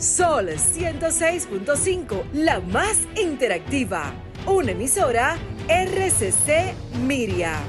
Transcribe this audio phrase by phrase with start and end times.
[0.00, 4.14] Sol 106.5, la más interactiva.
[4.46, 5.36] Una emisora
[5.68, 6.72] RCC
[7.06, 7.60] Miria.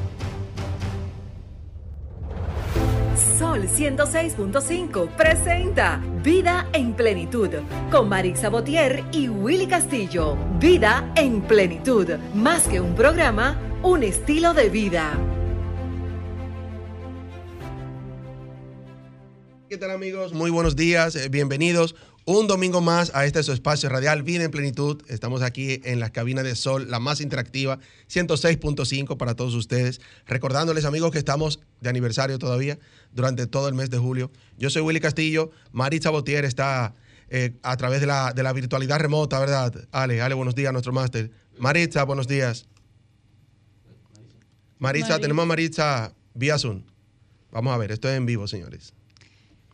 [3.37, 7.49] Sol 106.5 presenta Vida en Plenitud
[7.91, 10.37] con Marix Sabotier y Willy Castillo.
[10.57, 15.19] Vida en Plenitud, más que un programa, un estilo de vida.
[19.71, 20.33] ¿Qué tal amigos?
[20.33, 21.95] Muy buenos días, eh, bienvenidos
[22.39, 25.01] un domingo más a este su espacio radial Vida en Plenitud.
[25.07, 29.99] Estamos aquí en la cabina de Sol, la más interactiva, 106.5 para todos ustedes.
[30.25, 32.79] Recordándoles amigos que estamos de aniversario todavía
[33.11, 34.31] durante todo el mes de julio.
[34.57, 36.95] Yo soy Willy Castillo, Maritza Botier está
[37.29, 39.87] eh, a través de la, de la virtualidad remota, ¿verdad?
[39.91, 41.31] Ale, Ale, buenos días, nuestro máster.
[41.59, 42.65] Maritza, buenos días.
[44.79, 46.83] Maritza, tenemos a Maritza vía Zoom.
[47.51, 48.93] Vamos a ver, esto es en vivo, señores.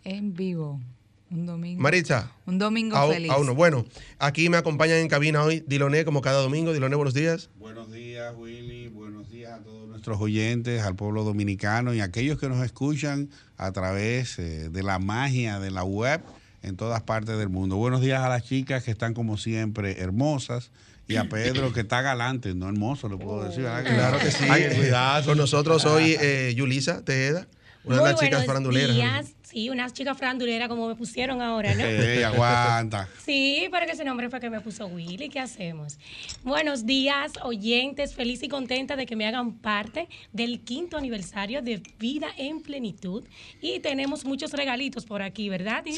[0.04, 0.82] En vivo.
[1.30, 1.82] Un domingo.
[1.82, 2.32] Maritza.
[2.46, 3.32] Un domingo a, feliz.
[3.32, 3.54] A uno.
[3.54, 3.86] Bueno,
[4.18, 6.74] aquí me acompañan en cabina hoy Diloné, como cada domingo.
[6.74, 7.50] Diloné, buenos días.
[7.60, 8.88] Buenos días, Willy.
[8.88, 13.30] Buenos días a todos nuestros oyentes, al pueblo dominicano y a aquellos que nos escuchan
[13.58, 16.22] a través eh, de la magia de la web
[16.62, 17.76] en todas partes del mundo.
[17.76, 20.72] Buenos días a las chicas que están como siempre hermosas
[21.08, 23.64] y a Pedro que está galante, no hermoso, le puedo decir.
[23.64, 24.46] Claro que sí.
[24.76, 25.26] cuidado.
[25.26, 27.48] Con nosotros hoy eh, Yulisa Tejeda,
[27.88, 28.96] una de las chicas faranduleras.
[28.96, 29.34] Días.
[29.44, 31.84] Sí, unas chicas franduleras como me pusieron ahora, ¿no?
[32.18, 33.08] Sí, aguanta.
[33.24, 35.30] Sí, pero que ese nombre fue que me puso Willy.
[35.30, 35.98] ¿Qué hacemos?
[36.44, 38.14] Buenos días, oyentes.
[38.14, 43.24] Feliz y contenta de que me hagan parte del quinto aniversario de Vida en Plenitud.
[43.62, 45.94] Y tenemos muchos regalitos por aquí, ¿verdad, Sí,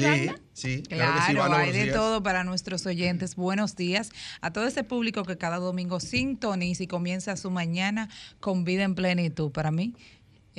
[0.53, 0.83] sí.
[0.83, 3.35] Claro, claro que sí, hay de todo para nuestros oyentes.
[3.35, 8.09] Buenos días a todo ese público que cada domingo sintoniza y comienza su mañana
[8.39, 9.51] con Vida en Plenitud.
[9.51, 9.95] Para mí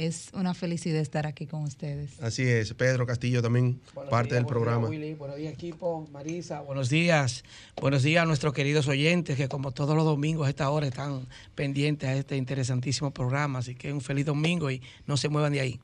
[0.06, 2.20] es una felicidad estar aquí con ustedes.
[2.22, 4.88] Así es, Pedro Castillo también parte del programa.
[4.88, 6.60] Días, Willy, buenos días equipo, Marisa.
[6.62, 7.44] Buenos días,
[7.78, 11.26] buenos días a nuestros queridos oyentes que como todos los domingos a esta hora están
[11.54, 13.58] pendientes a este interesantísimo programa.
[13.58, 15.80] Así que un feliz domingo y no se muevan de ahí.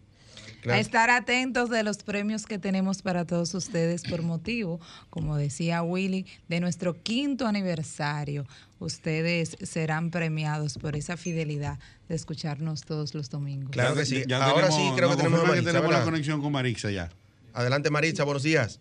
[0.69, 5.83] A estar atentos de los premios que tenemos para todos ustedes por motivo, como decía
[5.83, 8.47] Willy, de nuestro quinto aniversario.
[8.79, 11.79] Ustedes serán premiados por esa fidelidad
[12.09, 13.71] de escucharnos todos los domingos.
[13.71, 14.25] Claro que sí.
[14.27, 17.11] Ya Ahora sí creo que tenemos, que tenemos la conexión con Marixa ya.
[17.53, 18.81] Adelante Marixa, buenos días.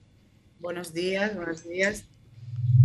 [0.59, 2.05] Buenos días, buenos días.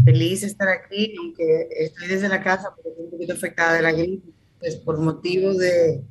[0.05, 3.83] Feliz de estar aquí, aunque estoy desde la casa porque estoy un poquito afectada de
[3.83, 4.29] la gripe.
[4.59, 6.03] Pues por motivo de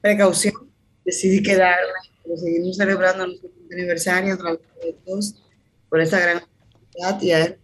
[0.00, 0.73] precaución
[1.04, 1.92] decidí quedarme,
[2.22, 5.42] pero seguimos celebrando nuestro aniversario de todos
[5.88, 7.58] por esta gran oportunidad y a él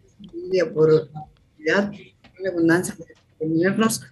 [0.72, 3.06] por la oportunidad y la abundancia de
[3.38, 4.02] tenernos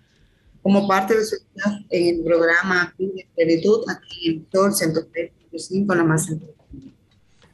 [0.62, 5.02] como parte de su vida en el programa de Plenitud aquí en todo el Centro
[5.10, 6.28] 3.5, la más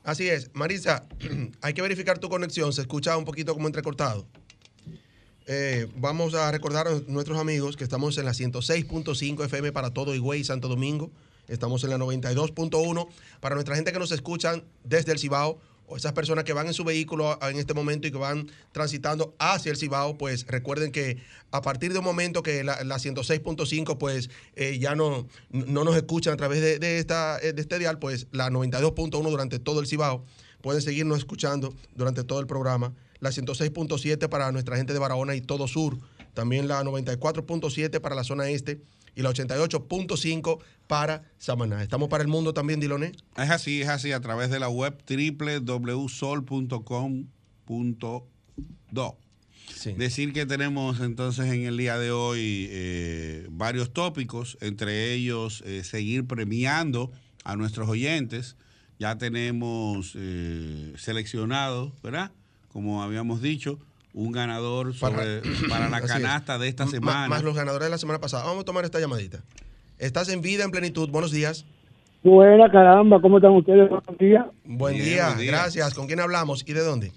[0.02, 0.50] Así es.
[0.52, 1.06] Marisa,
[1.62, 2.72] hay que verificar tu conexión.
[2.72, 4.26] Se escucha un poquito como entrecortado.
[5.46, 10.14] Eh, vamos a recordar a nuestros amigos que estamos en la 106.5 FM para todo
[10.14, 11.10] Higüey y Santo Domingo.
[11.49, 13.09] Estamos en la 92.1.
[13.41, 16.75] Para nuestra gente que nos escuchan desde el Cibao o esas personas que van en
[16.75, 21.19] su vehículo en este momento y que van transitando hacia el Cibao, pues recuerden que
[21.50, 26.32] a partir de un momento que la, 106.5 pues eh, ya no, no nos escuchan
[26.32, 30.25] a través de, esta, de este dial, pues la 92.1 durante todo el Cibao
[30.62, 32.94] pueden seguirnos escuchando durante todo el programa.
[33.21, 35.99] La 106.7 para nuestra gente de Barahona y todo sur.
[36.32, 38.81] También la 94.7 para la zona este
[39.14, 41.82] y la 88.5 para Samaná.
[41.82, 43.12] Estamos para el mundo también, Diloné.
[43.36, 45.98] Es así, es así, a través de la web www.sol.com.do.
[49.97, 55.84] Decir que tenemos entonces en el día de hoy eh, varios tópicos, entre ellos eh,
[55.84, 57.10] seguir premiando
[57.44, 58.56] a nuestros oyentes.
[58.98, 62.32] Ya tenemos eh, seleccionado, ¿verdad?
[62.69, 63.78] Como habíamos dicho,
[64.14, 65.16] un ganador para,
[65.91, 67.28] la canasta de esta semana.
[67.28, 68.44] Más, los ganadores de la semana pasada.
[68.44, 69.41] Vamos a tomar esta llamadita.
[69.98, 71.10] Estás en vida, en plenitud.
[71.10, 71.66] Buenos días.
[72.22, 73.91] Buena caramba, ¿cómo están ustedes?
[73.91, 74.47] Buenos días.
[74.64, 75.92] Buen, día, gracias.
[75.92, 77.12] ¿Con quién hablamos y de dónde?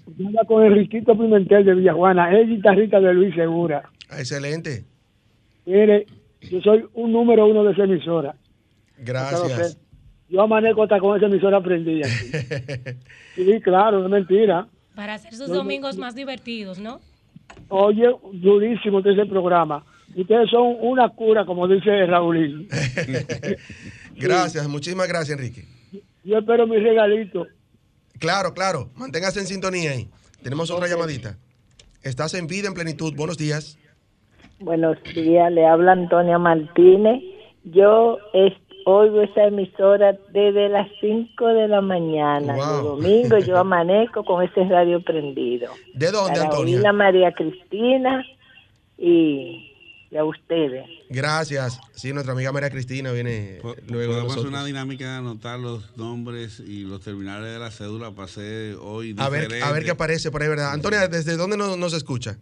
[0.46, 3.88] con Enriquito Pimentel de Villajuana, es guitarrista de Luis Segura.
[4.10, 4.84] Excelente.
[5.64, 6.04] Mire,
[6.42, 8.34] yo soy un número uno de esa emisora.
[8.98, 9.78] Gracias.
[10.28, 12.06] Yo amanezco hasta con esa emisora prendida.
[13.34, 14.68] sí, claro, no es mentira.
[14.98, 16.98] Para hacer sus domingos más divertidos, ¿no?
[17.68, 19.84] Oye, durísimo ese programa.
[20.16, 22.66] Ustedes son una cura, como dice Raúl.
[24.16, 25.66] gracias, muchísimas gracias, Enrique.
[26.24, 27.46] Yo espero mi regalito.
[28.18, 28.90] Claro, claro.
[28.96, 30.08] Manténgase en sintonía ahí.
[30.42, 31.38] Tenemos otra llamadita.
[32.02, 33.14] Estás en vida en plenitud.
[33.14, 33.78] Buenos días.
[34.58, 37.22] Buenos días, le habla Antonia Martínez.
[37.62, 38.18] Yo
[38.88, 42.54] oigo esta emisora desde las 5 de la mañana.
[42.54, 42.66] Wow.
[42.66, 45.70] Los domingos yo amanezco con ese radio prendido.
[45.94, 46.76] ¿De dónde, Para Antonia?
[46.76, 48.24] oír a María Cristina
[48.96, 49.72] y,
[50.10, 50.86] y a ustedes.
[51.10, 51.78] Gracias.
[51.92, 53.58] Sí, nuestra amiga María Cristina viene
[53.88, 57.70] luego de Podemos hacer una dinámica de anotar los nombres y los terminales de la
[57.70, 60.72] cédula para hacer hoy A ver, a ver qué aparece por ahí, ¿verdad?
[60.72, 62.38] Antonia, ¿desde dónde nos, nos escucha?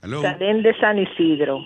[0.00, 1.64] Salén de San Isidro.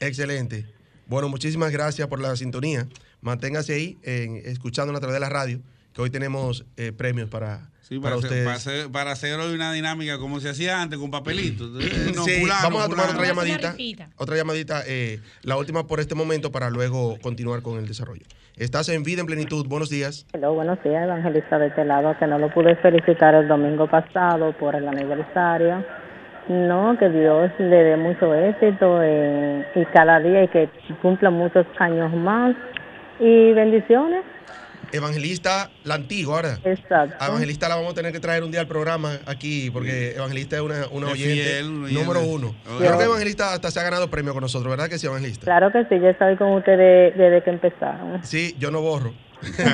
[0.00, 0.75] Excelente.
[1.06, 2.88] Bueno, muchísimas gracias por la sintonía.
[3.20, 5.60] Manténgase ahí, en, escuchándonos a través de la radio,
[5.92, 8.44] que hoy tenemos eh, premios para, Sí, para para, hacer, ustedes.
[8.44, 11.70] para, hacer, para hacer hoy una dinámica como se hacía antes con papelitos.
[11.80, 13.76] Eh, no, Sí, fulano, vamos a tomar otra llamadita.
[14.16, 18.24] Otra llamadita, eh, la última por este momento para luego continuar con el desarrollo.
[18.56, 19.66] Estás en Vida en Plenitud.
[19.68, 20.26] Buenos días.
[20.32, 24.52] Hello, buenos días, Evangelista de este lado, que no lo pude felicitar el domingo pasado
[24.58, 25.84] por el aniversario.
[26.48, 30.68] No, que Dios le dé mucho éxito eh, y cada día y que
[31.02, 32.54] cumpla muchos años más.
[33.18, 34.22] Y bendiciones.
[34.92, 36.58] Evangelista La Antigua, ahora.
[36.64, 37.16] Exacto.
[37.18, 40.56] A Evangelista la vamos a tener que traer un día al programa aquí, porque Evangelista
[40.56, 42.54] es una, oyente fiel, número uno.
[42.68, 42.86] Oye.
[42.86, 45.44] Creo que Evangelista hasta se ha ganado premio con nosotros, ¿verdad que sí, Evangelista?
[45.44, 48.22] Claro que sí, yo estoy con ustedes desde que empezaron.
[48.24, 49.12] Sí, yo no borro.
[49.42, 49.48] Yo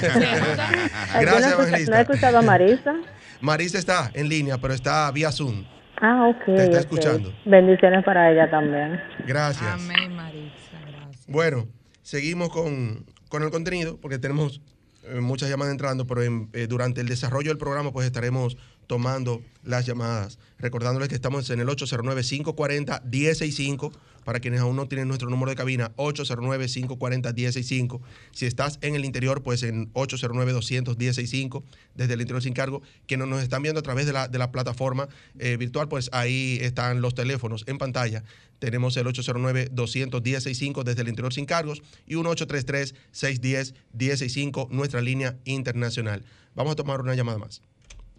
[1.21, 2.01] Gracias, escuchado- no he Evangelista.
[2.01, 2.95] escuchado a Marisa.
[3.43, 5.65] Marisa está en línea, pero está vía Zoom.
[6.05, 6.45] Ah, ok.
[6.47, 6.81] Te está ok.
[6.81, 7.33] escuchando.
[7.45, 9.01] Bendiciones para ella también.
[9.27, 9.73] Gracias.
[9.73, 11.27] Amén, Maritza, gracias.
[11.29, 11.69] Bueno,
[12.03, 14.61] seguimos con, con el contenido porque tenemos
[15.05, 18.57] eh, muchas llamadas entrando, pero en- eh, durante el desarrollo del programa pues estaremos
[18.87, 20.39] tomando las llamadas.
[20.59, 23.93] Recordándoles que estamos en el 809-540-165
[24.25, 28.01] para quienes aún no tienen nuestro número de cabina, 809-540-165.
[28.33, 31.65] Si estás en el interior, pues en 809-200-165
[31.95, 32.83] desde el interior sin cargo.
[33.07, 35.09] Quienes nos están viendo a través de la, de la plataforma
[35.39, 38.23] eh, virtual, pues ahí están los teléfonos en pantalla.
[38.59, 46.25] Tenemos el 809-200-165 desde el interior sin cargos y un 833-610-165, nuestra línea internacional.
[46.55, 47.63] Vamos a tomar una llamada más.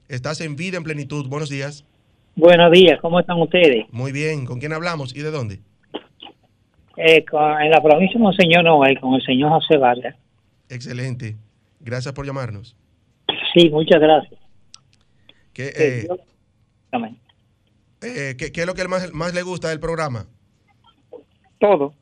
[0.08, 1.28] Estás en vida en plenitud.
[1.28, 1.86] Buenos días.
[2.36, 3.86] Buenos días, ¿cómo están ustedes?
[3.92, 4.46] Muy bien.
[4.46, 5.60] ¿Con quién hablamos y de dónde?
[6.98, 10.16] Eh, con- en la provincia de Monseñor Noel, con el señor José Vargas.
[10.70, 11.36] Excelente.
[11.80, 12.76] Gracias por llamarnos.
[13.54, 14.40] Sí, muchas gracias.
[15.54, 16.18] ¿Qué, Eh, eh, yo-
[16.92, 17.16] dígame.
[18.02, 20.26] eh, ¿qué- qué es lo que más, más le gusta del programa?
[21.60, 21.94] todo.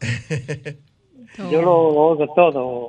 [1.50, 2.88] Yo lo oigo todo.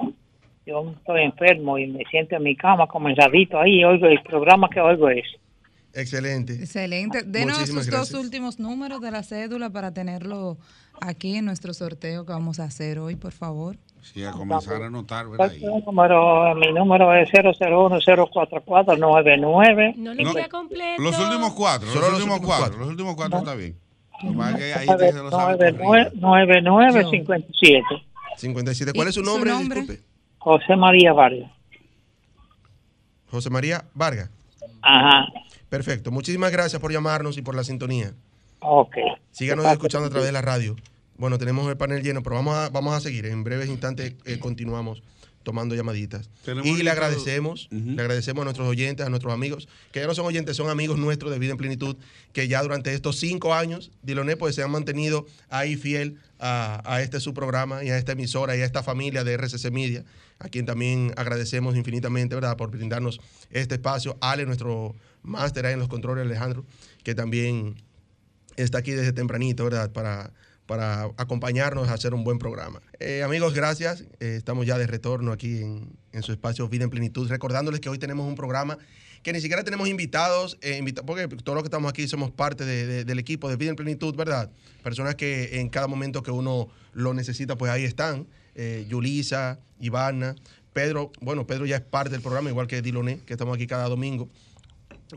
[0.65, 4.79] Yo estoy enfermo y me siento en mi cama comenzadito ahí, oigo el programa que
[4.79, 5.25] oigo es.
[5.93, 6.53] Excelente.
[6.53, 7.23] Excelente.
[7.23, 10.57] Denos Muchísimas sus dos últimos números de la cédula para tenerlo
[11.01, 13.75] aquí en nuestro sorteo que vamos a hacer hoy, por favor.
[14.01, 15.51] Sí, a comenzar a anotar, ¿verdad?
[15.51, 15.59] Ahí.
[15.59, 19.95] Mi número, mi número es 001-044-99.
[19.97, 21.01] No le queda completo.
[21.01, 23.77] Los últimos cuatro, los, Solo los últimos últimos cuatro, los últimos cuatro está bien.
[24.23, 26.11] Lo es que ahí te se lo sabe corrido.
[26.15, 27.85] 9957.
[28.37, 28.93] 57.
[28.93, 29.51] ¿Cuál es su ¿Y su nombre?
[29.51, 29.81] nombre?
[29.81, 30.12] Disculpe.
[30.43, 31.49] José María Vargas.
[33.31, 34.29] José María Vargas.
[34.81, 35.27] Ajá.
[35.69, 36.11] Perfecto.
[36.11, 38.11] Muchísimas gracias por llamarnos y por la sintonía.
[38.59, 38.97] Ok.
[39.31, 40.75] Síganos escuchando a través de la radio.
[41.17, 43.25] Bueno, tenemos el panel lleno, pero vamos a, vamos a seguir.
[43.25, 45.01] En breves instantes eh, continuamos
[45.43, 46.29] tomando llamaditas.
[46.63, 50.25] Y le agradecemos, le agradecemos a nuestros oyentes, a nuestros amigos, que ya no son
[50.25, 51.97] oyentes, son amigos nuestros de Vida en Plenitud,
[52.31, 57.01] que ya durante estos cinco años, Diloné, pues se han mantenido ahí fiel a, a
[57.01, 60.03] este su programa y a esta emisora y a esta familia de RCC Media,
[60.39, 63.19] a quien también agradecemos infinitamente, ¿verdad?, por brindarnos
[63.49, 64.17] este espacio.
[64.21, 66.65] Ale, nuestro máster ahí en los controles, Alejandro,
[67.03, 67.75] que también
[68.55, 69.91] está aquí desde tempranito, ¿verdad?
[69.91, 70.31] Para,
[70.65, 72.81] para acompañarnos a hacer un buen programa.
[72.99, 74.01] Eh, amigos, gracias.
[74.19, 77.89] Eh, estamos ya de retorno aquí en, en su espacio Vida en Plenitud, recordándoles que
[77.89, 78.77] hoy tenemos un programa
[79.23, 82.85] que ni siquiera tenemos invitados, eh, porque todos los que estamos aquí somos parte de-
[82.85, 84.51] de- del equipo de Vida en Plenitud, ¿verdad?
[84.83, 88.27] Personas que en cada momento que uno lo necesita, pues ahí están.
[88.55, 90.35] Eh, Yulisa, Ivana,
[90.73, 93.87] Pedro, bueno, Pedro ya es parte del programa, igual que Diloné, que estamos aquí cada
[93.87, 94.27] domingo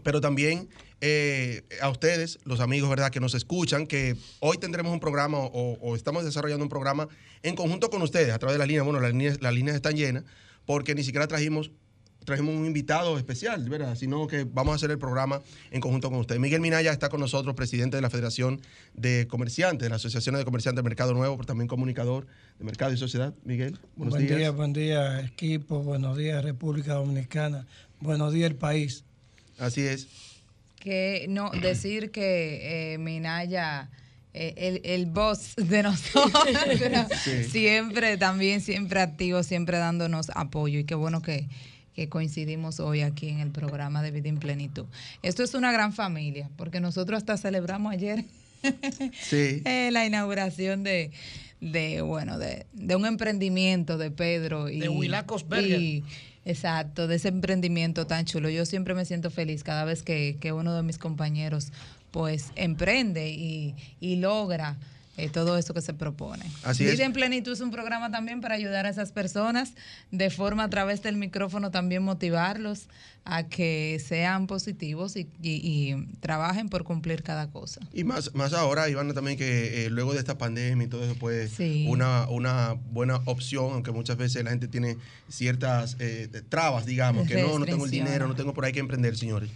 [0.03, 0.69] pero también
[1.01, 5.79] eh, a ustedes, los amigos, ¿verdad?, que nos escuchan, que hoy tendremos un programa o,
[5.81, 7.09] o estamos desarrollando un programa
[7.43, 8.85] en conjunto con ustedes a través de las líneas.
[8.85, 10.25] Bueno, las líneas, las líneas están llenas
[10.65, 11.71] porque ni siquiera trajimos
[12.27, 13.95] trajimos un invitado especial, ¿verdad?
[13.95, 16.41] Sino que vamos a hacer el programa en conjunto con ustedes.
[16.41, 18.61] Miguel Minaya está con nosotros, presidente de la Federación
[18.95, 22.27] de Comerciantes, de la Asociación de Comerciantes del Mercado Nuevo, pero también comunicador
[22.59, 23.33] de Mercado y Sociedad.
[23.45, 24.39] Miguel, buenos buen días.
[24.39, 25.83] día, buen día, equipo.
[25.83, 27.67] Buenos días, República Dominicana.
[28.01, 29.06] Buenos días, el país.
[29.59, 30.07] Así es.
[30.79, 33.91] Que no, decir que eh, Minaya,
[34.35, 36.33] eh, el, el boss de nosotros,
[37.25, 37.45] Sí.
[37.45, 40.79] siempre, también siempre activo, siempre dándonos apoyo.
[40.79, 41.47] Y qué bueno que,
[41.95, 44.85] que coincidimos hoy aquí en el programa de Vida en Plenitud.
[45.23, 48.25] Esto es una gran familia, porque nosotros hasta celebramos ayer
[49.23, 49.63] Sí.
[49.65, 51.11] eh, la inauguración de,
[51.61, 55.81] de bueno, de, de un emprendimiento de Pedro y De Huilacos Berger.
[55.81, 56.05] y-
[56.47, 58.49] Exacto, de ese emprendimiento tan chulo.
[58.49, 61.73] Yo siempre me siento feliz cada vez que, que uno de mis compañeros
[62.13, 64.77] pues emprende y, y logra
[65.17, 66.45] eh, todo eso que se propone.
[66.63, 67.01] Así Vida es.
[67.01, 69.75] en Plenitud es un programa también para ayudar a esas personas,
[70.11, 72.89] de forma a través del micrófono también motivarlos
[73.25, 75.61] a que sean positivos y, y-
[75.93, 77.81] y trabajen por cumplir cada cosa.
[77.93, 81.17] Y más, más ahora, Ivana, también que eh, luego de esta pandemia y todo eso,
[81.19, 81.87] pues Sí.
[81.89, 84.97] una, una buena opción, aunque muchas veces la gente tiene
[85.29, 88.81] ciertas eh, trabas, digamos, que no, no tengo el dinero, no tengo por ahí que
[88.81, 89.51] emprender, señores.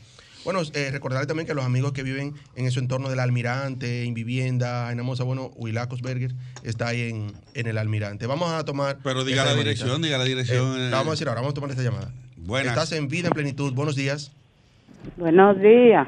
[0.45, 4.15] Bueno, eh, recordarles también que los amigos que viven en ese entorno del Almirante, en
[4.15, 6.33] vivienda, en Amosa, bueno, Huilacos Berger
[6.65, 8.27] está ahí en, en el Almirante.
[8.27, 8.99] Vamos a tomar.
[9.05, 9.69] Pero diga la llamadita.
[9.71, 10.91] dirección, diga la dirección, Eh, eh.
[10.91, 12.11] la vamos a decir ahora, vamos a tomar esta llamada.
[12.37, 12.73] Buenas.
[12.73, 13.75] Estás en Vida en Plenitud.
[13.75, 14.33] Buenos días.
[15.17, 16.07] Buenos días.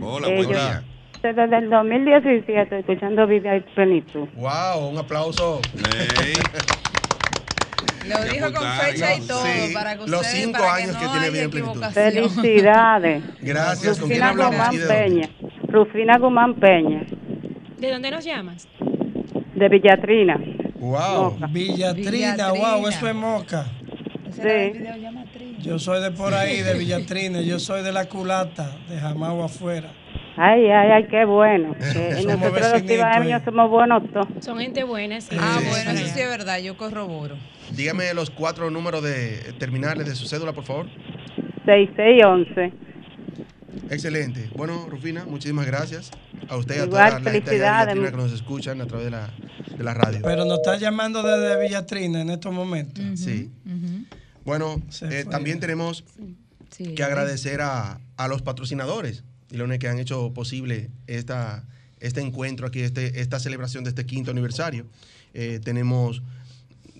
[0.00, 0.84] Hola, Eh, buen yo- día.
[1.22, 4.28] Desde el 2017 escuchando Vida y Plenitud.
[4.36, 4.88] ¡Wow!
[4.88, 5.60] Un aplauso.
[8.08, 11.06] Lo dijo con fecha y todo, Sí, para que los cinco para años no que
[11.06, 11.70] tiene haya Vida en Plenitud.
[11.72, 12.12] equivocación.
[12.12, 13.22] Felicidades.
[13.40, 13.98] Gracias.
[13.98, 14.48] ¿Con quién Rufina?
[14.48, 14.76] Guzmán.
[14.88, 15.28] Peña.
[15.68, 17.06] Rufina Guzmán Peña,
[17.78, 18.68] ¿De dónde nos llamas?
[19.54, 20.38] de Villatrina.
[20.76, 21.36] Wow.
[21.50, 23.66] Villatrina, wow, eso es Moca.
[24.30, 24.72] Sí.
[25.60, 29.90] Yo soy de por ahí, de Villatrina, yo soy de la culata, de Jamagua afuera.
[30.36, 31.74] Ay, ay, ay, qué bueno.
[31.92, 33.44] Somos nosotros los vecinitos ibaeños ahí.
[33.44, 34.28] somos buenos todos.
[34.40, 35.36] Son gente buena, sí.
[35.38, 35.96] Ah, Sí, bueno, sí.
[36.04, 37.36] eso sí es verdad, yo corroboro.
[37.74, 40.86] Dígame los cuatro números de terminales de su cédula, por favor.
[41.64, 42.72] 6611.
[43.90, 44.50] Excelente.
[44.56, 46.10] Bueno, Rufina, muchísimas gracias.
[46.48, 47.94] A usted y a Igual, toda la gente allá de felicidades.
[47.94, 49.30] Villatrina que nos escuchan a través de la,
[49.76, 50.20] de la radio.
[50.22, 53.04] Pero nos está llamando desde Villatrina en estos momentos.
[53.18, 53.50] Sí.
[54.44, 56.04] Bueno, eh, también tenemos
[56.76, 61.64] que agradecer a, a los patrocinadores, Ilone, que han hecho posible esta,
[62.00, 64.86] este encuentro aquí, este, esta celebración de este quinto aniversario.
[65.34, 66.22] Eh, tenemos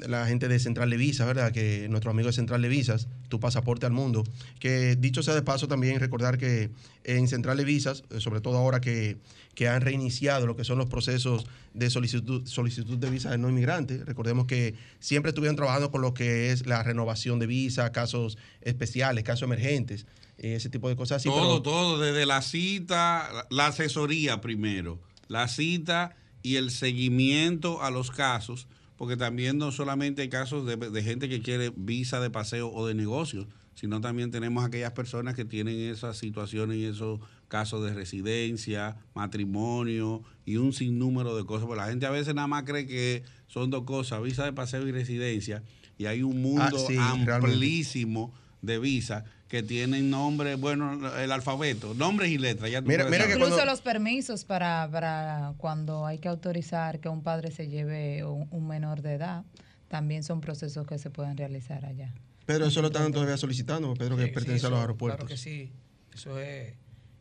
[0.09, 1.53] la gente de Central de Visas, ¿verdad?
[1.53, 4.25] Que nuestro amigo de Central de Visas, tu pasaporte al mundo.
[4.59, 6.71] Que dicho sea de paso, también recordar que
[7.05, 9.17] en Central de Visas, eh, sobre todo ahora que,
[9.55, 13.49] que han reiniciado lo que son los procesos de solicitud, solicitud de visa de no
[13.49, 18.39] inmigrantes, recordemos que siempre estuvieron trabajando con lo que es la renovación de visa, casos
[18.61, 20.07] especiales, casos emergentes,
[20.39, 21.29] eh, ese tipo de cosas así.
[21.29, 27.91] todo, pero- todo, desde la cita, la asesoría primero, la cita y el seguimiento a
[27.91, 28.67] los casos,
[29.03, 32.87] porque también no solamente hay casos de, de gente que quiere visa de paseo o
[32.87, 37.19] de negocios, sino también tenemos aquellas personas que tienen esas situaciones y esos
[37.49, 41.67] casos de residencia, matrimonio y un sinnúmero de cosas.
[41.67, 44.87] Porque la gente a veces nada más cree que son dos cosas, visa de paseo
[44.87, 45.65] y residencia,
[45.99, 47.33] y hay un mundo Ah, sí, realmente.
[47.33, 52.71] amplísimo de visa que tienen nombre, bueno, el alfabeto, nombres y letras.
[52.71, 53.35] Ya Mira- mira que.
[53.35, 58.49] Incluso los permisos para, para cuando hay que autorizar que un padre se lleve un,
[58.51, 59.45] un menor de edad,
[59.89, 62.15] también son procesos que se pueden realizar allá.
[62.47, 65.19] Pedro, eso lo están todavía solicitando, Pedro, que Sí, pertenece sí, a los aeropuertos.
[65.19, 65.71] Claro que sí,
[66.15, 66.73] eso es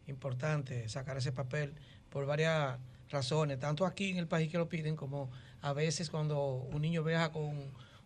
[0.07, 1.73] importante, sacar ese papel
[2.09, 5.29] por varias razones, tanto aquí en el país que lo piden, como
[5.61, 7.59] a veces cuando un niño viaja con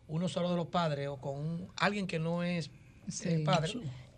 [0.07, 2.71] uno solo de los padres o con un- alguien que no es
[3.07, 3.29] Sí.
[3.29, 3.71] el padre,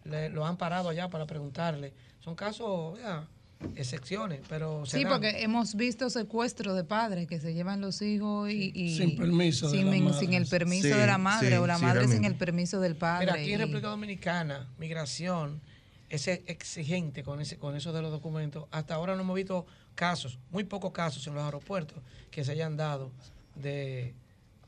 [0.07, 1.93] le- lo han parado allá para preguntarle.
[2.19, 3.27] Son casos, ya,
[3.75, 5.13] excepciones, pero se Sí, dan.
[5.13, 9.69] porque hemos visto secuestros de padres que se llevan los hijos y, y- Sin permiso
[9.69, 12.07] de sin, la sin el permiso Sí, de la madre sí, o la sí, madre
[12.07, 13.25] sin el permiso del padre.
[13.27, 15.61] Mira, aquí en República Dominicana, migración
[16.09, 18.65] es exigente con, ese, con eso de los documentos.
[18.71, 21.97] Hasta ahora no hemos visto casos, muy pocos casos en los aeropuertos
[22.31, 23.11] que se hayan dado
[23.55, 24.13] de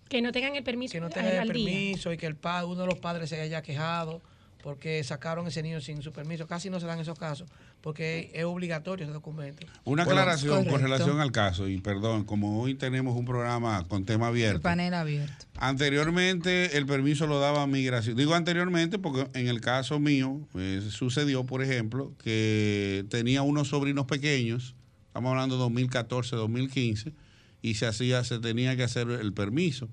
[0.09, 1.53] Que no tengan el permiso que no tengan el día.
[1.53, 4.21] permiso y que el padre, uno de los padres se haya quejado
[4.61, 6.47] porque sacaron ese niño sin su permiso.
[6.47, 7.49] Casi no se dan esos casos
[7.81, 9.65] porque es obligatorio ese documento.
[9.85, 14.03] Una Bueno, aclaración con relación al caso, y perdón, como hoy tenemos un programa con
[14.05, 14.61] tema el abierto.
[14.61, 15.45] panel abierto.
[15.57, 18.17] Anteriormente el permiso lo daba migración.
[18.17, 24.05] Digo anteriormente porque en el caso mío eh, sucedió, por ejemplo, que tenía unos sobrinos
[24.05, 24.75] pequeños,
[25.07, 27.13] estamos hablando de 2014, 2015,
[27.61, 29.87] y se hacía, se tenía que hacer el permiso.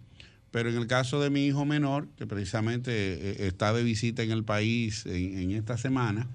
[0.56, 4.30] Pero en el caso de mi hijo menor, que precisamente eh, está de visita en
[4.30, 6.28] el país en, en esta semana,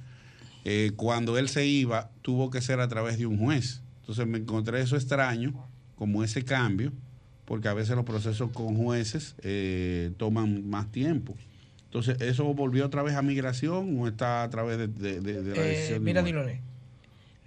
[0.63, 3.81] eh, cuando él se iba, tuvo que ser a través de un juez.
[4.01, 5.55] Entonces me encontré eso extraño,
[5.95, 6.91] como ese cambio,
[7.45, 11.33] porque a veces los procesos con jueces eh, toman más tiempo.
[11.85, 15.55] Entonces, ¿eso volvió otra vez a migración o está a través de, de- de- de
[15.55, 15.97] la Eh, decisión?
[15.97, 16.21] de mira?
[16.21, 16.61] Diloné,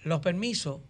[0.02, 0.80] los permisos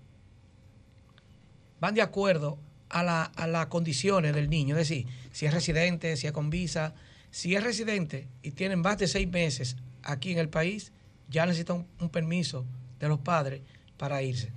[1.78, 2.56] van de acuerdo
[2.94, 6.48] a, la- a las condiciones del niño, es decir, si es residente, si es con
[6.50, 6.94] visa.
[7.30, 9.74] Si es residente y tienen más de seis meses
[10.04, 10.92] aquí en el país,
[11.28, 12.64] ya necesita un, permiso
[13.00, 13.60] de los padres
[13.96, 14.52] para irse,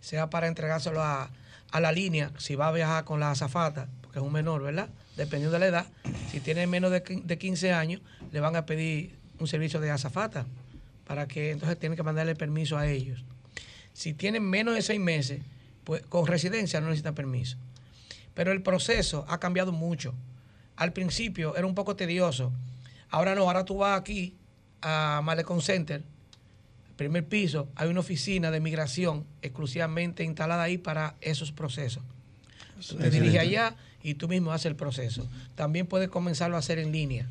[0.00, 1.30] sea para entregárselo a,
[1.70, 4.88] a la línea, si va a viajar con la azafata, porque es un menor, ¿verdad?
[5.18, 5.86] Dependiendo de la edad,
[6.30, 8.00] si tiene menos de, de 15 años,
[8.32, 10.46] le van a pedir un servicio de azafata,
[11.06, 13.22] para que entonces tienen que mandarle permiso a ellos.
[13.92, 15.42] Si tienen menos de seis meses,
[15.88, 17.56] pues con residencia no necesitan permiso.
[18.34, 20.12] Pero el proceso ha cambiado mucho.
[20.76, 22.52] Al principio era un poco tedioso.
[23.08, 24.34] Ahora no, ahora tú vas aquí
[24.82, 26.02] a Malecon Center,
[26.96, 32.02] primer piso, hay una oficina de migración exclusivamente instalada ahí para esos procesos.
[32.86, 35.26] Tú te diriges allá y tú mismo haces el proceso.
[35.54, 37.26] También puedes comenzarlo a hacer en línea.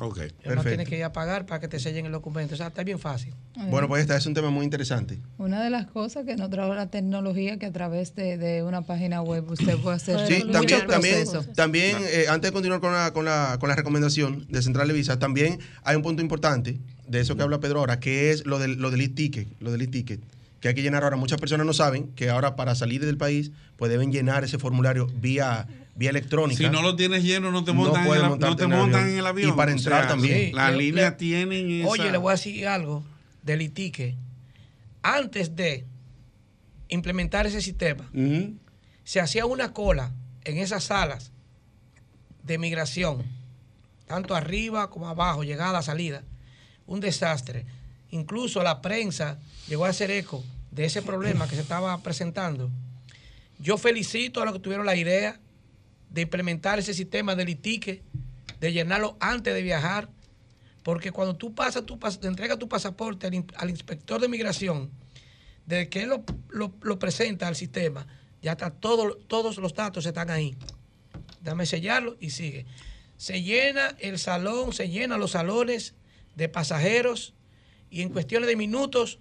[0.00, 0.20] Ok.
[0.44, 2.54] No tienes que ir a pagar para que te sellen el documento.
[2.54, 3.32] O sea, está bien fácil.
[3.70, 5.20] Bueno, pues este es un tema muy interesante.
[5.38, 8.82] Una de las cosas que nos trajo la tecnología que a través de, de una
[8.82, 13.12] página web usted puede hacer Sí, también, también, también eh, antes de continuar con la,
[13.12, 17.20] con, la, con la recomendación de Central de Visa, también hay un punto importante de
[17.20, 20.20] eso que habla Pedro ahora, que es lo del, lo del e-ticket, lo del e-ticket,
[20.64, 21.16] que hay que llenar ahora.
[21.18, 25.06] Muchas personas no saben que ahora para salir del país, pues deben llenar ese formulario
[25.08, 26.56] vía, vía electrónica.
[26.56, 28.78] Si no lo tienes lleno, no te montan, en, puedes el, no te en el
[28.78, 29.12] montan avión.
[29.12, 29.50] en el avión.
[29.50, 30.46] Y para O entrar sea, también.
[30.48, 31.88] sí, Las Le- líneas le- tienen esa...
[31.90, 33.04] Oye, le voy a decir algo
[33.42, 34.16] del itique.
[35.02, 35.84] Antes de
[36.88, 38.08] implementar ese sistema,
[39.04, 40.12] se hacía una cola
[40.44, 41.30] en esas salas
[42.42, 43.22] de migración,
[44.06, 46.22] tanto arriba como abajo, llegada, salida.
[46.86, 47.66] Un desastre.
[48.10, 50.42] Incluso la prensa llegó a hacer eco
[50.74, 52.70] de ese problema que se estaba presentando.
[53.58, 55.40] Yo felicito a los que tuvieron la idea
[56.10, 58.02] de implementar ese sistema del itique,
[58.60, 60.08] de llenarlo antes de viajar,
[60.82, 64.90] porque cuando tú pasas, pas- te entregas tu pasaporte al, al inspector de migración,
[65.66, 68.06] desde que él lo, lo- lo presenta al sistema,
[68.42, 70.56] ya está todo, todos los datos están ahí.
[71.40, 72.66] Dame sellarlo y sigue.
[73.16, 75.94] Se llena el salón, se llenan los salones
[76.34, 77.34] de pasajeros
[77.90, 79.20] y en cuestiones de minutos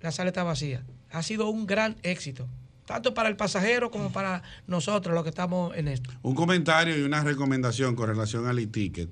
[0.00, 0.82] la sala está vacía.
[1.10, 2.48] Ha sido un gran éxito,
[2.86, 6.10] tanto para el pasajero como para nosotros los que estamos en esto.
[6.22, 9.08] Un comentario y una recomendación con relación al e-ticket.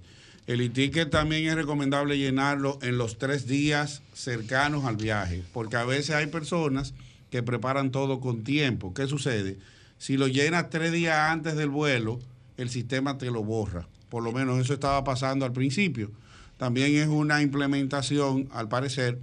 [0.46, 5.84] El e-ticket también es recomendable llenarlo en los tres días cercanos al viaje, porque a
[5.84, 6.94] veces hay personas
[7.30, 8.94] que preparan todo con tiempo.
[8.94, 9.58] ¿Qué sucede?
[9.98, 12.20] Si lo llenas tres días antes del vuelo,
[12.56, 13.88] el sistema te lo borra.
[14.08, 16.12] Por lo menos eso estaba pasando al principio.
[16.58, 19.18] También es una implementación, al parecer,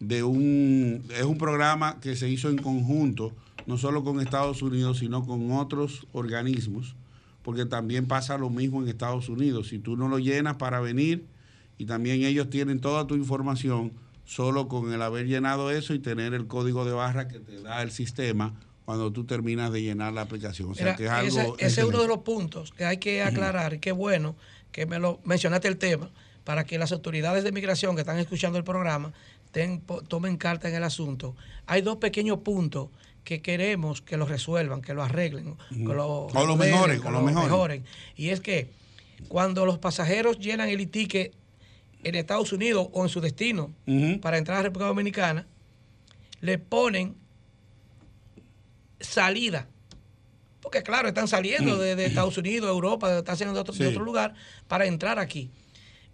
[0.00, 3.32] de un, es un programa que se hizo en conjunto,
[3.66, 6.94] no solo con Estados Unidos, sino con otros organismos,
[7.42, 9.68] porque también pasa lo mismo en Estados Unidos.
[9.68, 11.24] Si tú no lo llenas para venir,
[11.78, 13.92] y también ellos tienen toda tu información,
[14.24, 17.82] solo con el haber llenado eso y tener el código de barra que te da
[17.82, 20.70] el sistema cuando tú terminas de llenar la aplicación.
[20.70, 22.98] O sea, Mira, que es algo ese, ese es uno de los puntos que hay
[22.98, 24.36] que aclarar y qué bueno
[24.72, 26.10] que me lo mencionaste el tema
[26.44, 29.12] para que las autoridades de migración que están escuchando el programa
[29.52, 31.34] ten- tomen carta en el asunto.
[31.66, 32.88] Hay dos pequeños puntos
[33.24, 37.20] que queremos que lo resuelvan, que lo arreglen, que lo, O lo mejoren, que lo
[37.22, 37.84] mejoren.
[38.16, 38.70] Y es que
[39.28, 41.34] cuando los pasajeros llenan el ticket
[42.04, 43.72] en Estados Unidos o en su destino
[44.22, 45.46] para entrar a República Dominicana,
[46.40, 47.16] le ponen
[49.00, 49.66] salida.
[50.60, 53.90] Porque claro, están saliendo de, de Estados Unidos, Europa, están saliendo de otro, de Sí.
[53.90, 54.34] otro lugar
[54.66, 55.50] para entrar aquí.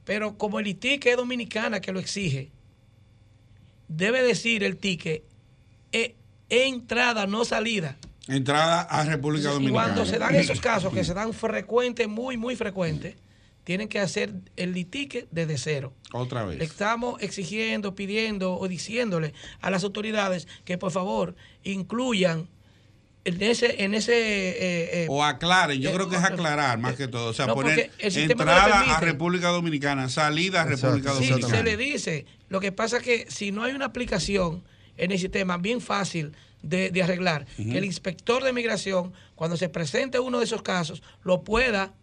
[0.05, 2.51] Pero como el ticket es dominicana que lo exige,
[3.89, 5.23] debe decir el ticket
[5.93, 6.15] eh,
[6.49, 7.97] entrada, no salida.
[8.27, 9.85] Entrada a República Y Dominicana.
[9.85, 13.17] cuando se dan esos casos, que se dan frecuentes, muy, muy frecuentes,
[13.65, 15.93] tienen que hacer el ticket desde cero.
[16.13, 16.59] Otra vez.
[16.59, 22.49] Le estamos exigiendo, pidiendo o diciéndole a las autoridades que por favor incluyan
[23.25, 26.95] en ese, en ese eh, eh, O aclaren, yo eh, creo que es aclarar más
[26.97, 27.31] que todo.
[27.31, 29.01] O sea, no, poner no entrada a.
[29.01, 31.57] República Dominicana, salida a República Sí, Dominicana.
[31.57, 32.27] se le dice.
[32.49, 34.63] Lo que pasa es que si no hay una aplicación
[34.97, 36.33] en el sistema bien fácil
[36.63, 41.03] de, de arreglar, que el inspector de migración, cuando se presente uno de esos casos,
[41.23, 41.95] lo pueda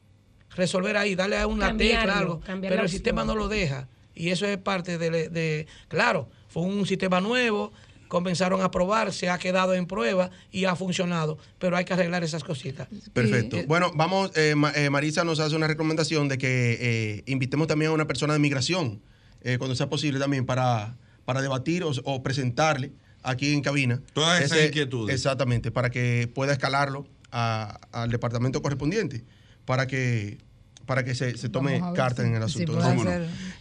[0.56, 3.88] resolver ahí, darle a una tecla, algo, pero el sistema no lo deja.
[4.14, 7.72] Y eso es parte de, de- claro, fue un sistema nuevo,
[8.16, 12.26] comenzaron a probar, se ha quedado en prueba y ha funcionado, pero hay que arreglar
[12.26, 12.90] esas cositas.
[13.14, 13.58] Perfecto.
[13.68, 17.94] Bueno, vamos, eh, eh, Marisa nos hace una recomendación de que eh, invitemos también a
[17.94, 19.02] una persona de migración,
[19.44, 22.92] eh, cuando sea posible también, para, para debatir o, o presentarle
[23.24, 24.02] aquí en cabina.
[24.12, 25.16] Todas esas ese- inquietudes.
[25.16, 29.24] Exactamente, para que pueda escalarlo a- al departamento correspondiente,
[29.64, 30.38] para que
[30.86, 32.74] para que se, se tome carta si- en el asunto.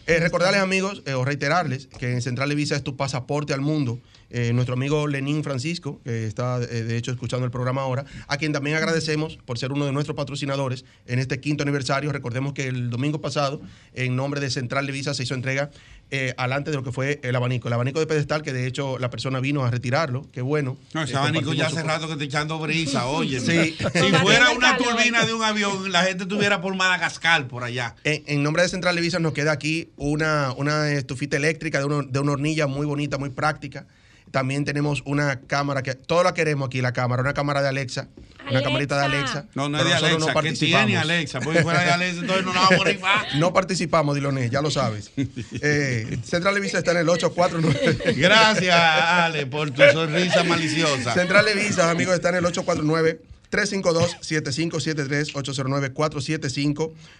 [0.07, 3.61] Eh, recordarles, amigos, eh, o reiterarles que en Central de Visa es tu pasaporte al
[3.61, 3.99] mundo.
[4.33, 8.37] Eh, nuestro amigo Lenín Francisco, que está eh, de hecho escuchando el programa ahora, a
[8.37, 12.11] quien también agradecemos por ser uno de nuestros patrocinadores en este quinto aniversario.
[12.11, 13.61] Recordemos que el domingo pasado,
[13.93, 15.69] en nombre de Central de Visa, se hizo entrega
[16.11, 17.67] eh, alante de lo que fue el abanico.
[17.67, 20.77] El abanico de pedestal, que de hecho la persona vino a retirarlo, qué bueno.
[20.93, 23.39] No, ese Eh, abanico ya hace su- rato que está echando brisa, oye.
[23.39, 23.75] Sí.
[23.93, 27.95] Si fuera una turbina de un avión, la gente estuviera por Madagascar, por allá.
[28.03, 31.85] En, en nombre de Central de Visas nos queda aquí una, una estufita eléctrica de,
[31.85, 33.87] uno- de una hornilla muy bonita, muy práctica.
[34.31, 38.07] También tenemos una cámara que todo la queremos aquí, la cámara, una cámara de Alexa,
[38.49, 39.45] una camarita de Alexa.
[39.55, 40.95] No, no es de tiene participamos.
[40.97, 43.27] Alexa, porque fuera de Alexa, entonces no la vamos a rifar.
[43.37, 45.11] No participamos, Diloné, ya lo sabes.
[45.63, 48.13] Eh, Central de Visa está en el 849.
[48.15, 51.13] Gracias, Ale, por tu sonrisa maliciosa.
[51.13, 53.30] Central de Visas, amigos, está en el 849.
[53.51, 55.33] 352-7573,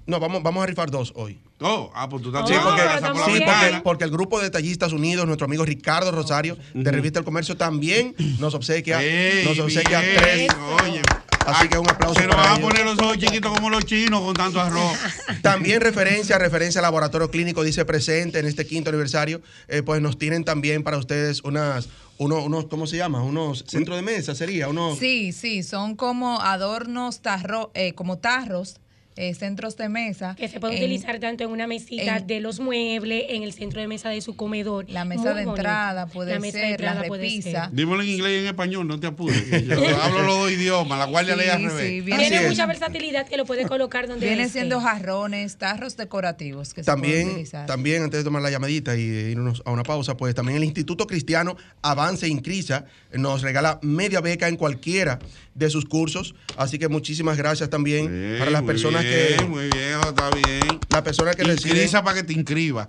[0.07, 1.39] No, vamos, vamos a rifar dos hoy.
[1.61, 4.39] Oh, ah, pues tú estás Sí, tirando porque, por la sí, porque, porque el grupo
[4.39, 9.45] de Detallistas Unidos, nuestro amigo Ricardo Rosario, de Revista El Comercio, también nos obsequia, Ey,
[9.45, 10.49] nos obsequia bien, tres.
[10.83, 11.03] Oye,
[11.47, 14.21] Así que un aplauso se nos van a poner los ojos chiquitos como los chinos
[14.21, 14.99] con tanto arroz.
[15.43, 20.19] También referencia, referencia al laboratorio clínico, dice presente en este quinto aniversario, eh, pues nos
[20.19, 23.23] tienen también para ustedes unas, unos, unos, ¿cómo se llama?
[23.23, 24.99] Unos centros de mesa, sería, unos...
[24.99, 28.81] Sí, sí, son como adornos, tarro, eh, como tarros,
[29.21, 30.35] eh, centros de mesa.
[30.39, 33.53] Que se puede en- utilizar tanto en una mesita en- de los muebles, en el
[33.53, 34.87] centro de mesa de su comedor.
[34.89, 37.65] La mesa de entrada puede La mesa de ser, la entrada puede repisa.
[37.67, 37.75] ser.
[37.75, 39.67] Dímelo en inglés y en español, no te apures.
[39.67, 42.05] Yo hablo los dos idiomas, la guardia Sí, lee al sí, revés.
[42.05, 44.61] viene- Tiene mucha versatilidad que lo puede colocar donde Viene desee.
[44.61, 47.67] siendo jarrones, tarros decorativos que se pueden También, utilizar.
[47.67, 50.65] también, antes de tomar la llamadita y de irnos a una pausa, pues también el
[50.65, 55.19] Instituto Cristiano Avance Incrisa nos regala media beca en cualquiera
[55.55, 56.35] de sus cursos.
[56.57, 59.45] Así que muchísimas gracias también para las personas bien, que.
[59.45, 60.81] Muy bien, está bien.
[60.89, 61.77] Las personas que reciben.
[61.77, 62.89] Inscrisa para que te inscriba.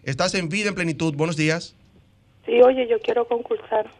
[0.02, 1.14] Estás en Vida en Plenitud.
[1.14, 1.74] Buenos días.
[2.46, 3.90] Sí, oye, yo quiero concursar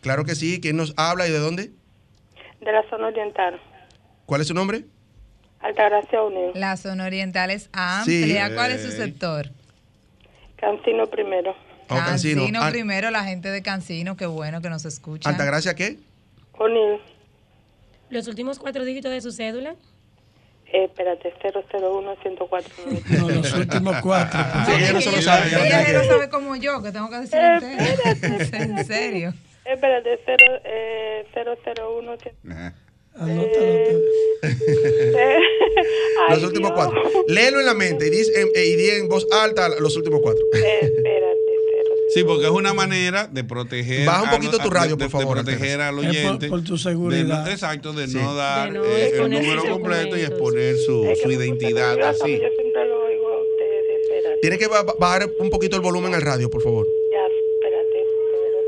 [0.00, 0.60] Claro que sí.
[0.60, 1.70] ¿Quién nos habla y de dónde?
[2.60, 3.60] de la zona oriental.
[4.26, 4.84] ¿Cuál es su nombre?
[5.60, 6.50] Altagracia Unión.
[6.54, 7.68] La zona oriental es Sí.
[7.72, 8.54] amplia.
[8.54, 8.92] ¿Cuál es su Eh.
[9.06, 9.50] sector?
[10.56, 11.52] Cancino primero.
[11.88, 12.40] Oh, Cancino.
[12.42, 15.30] Cancino Al- primero, la gente de Cancino, qué bueno que nos escucha.
[15.30, 15.98] ¿Altagracia qué?
[16.58, 17.00] O'Neill.
[18.10, 19.74] Los últimos cuatro dígitos de su cédula.
[20.72, 22.74] Eh, espérate, 001 104
[23.20, 24.40] No, los últimos cuatro.
[24.66, 25.48] Sí, ella no se lo sabe.
[25.48, 28.42] ella que- sabe como yo, que tengo que decir entero.
[28.78, 29.34] en serio.
[29.68, 32.16] Espérate, 0, eh, 001
[36.30, 37.02] Los últimos cuatro.
[37.28, 40.44] Léelo en la mente y, dice, eh, y di en voz alta los últimos cuatro.
[42.14, 44.06] Sí, porque es una manera de proteger.
[44.06, 46.48] Baja un poquito tu radio, de- por favor, De proteger al Es por- oyente.
[46.48, 47.44] por tu de seguridad.
[47.44, 48.16] no- exacto, de Sí.
[48.16, 52.40] no dar De no eh, el número completo y exponer su, su identidad así.
[52.40, 54.38] Yo siempre lo oigo a ustedes, espérate.
[54.40, 56.86] Tiene que ba- bajar un poquito el volumen al radio, por favor.
[57.12, 58.06] Ya, espérate,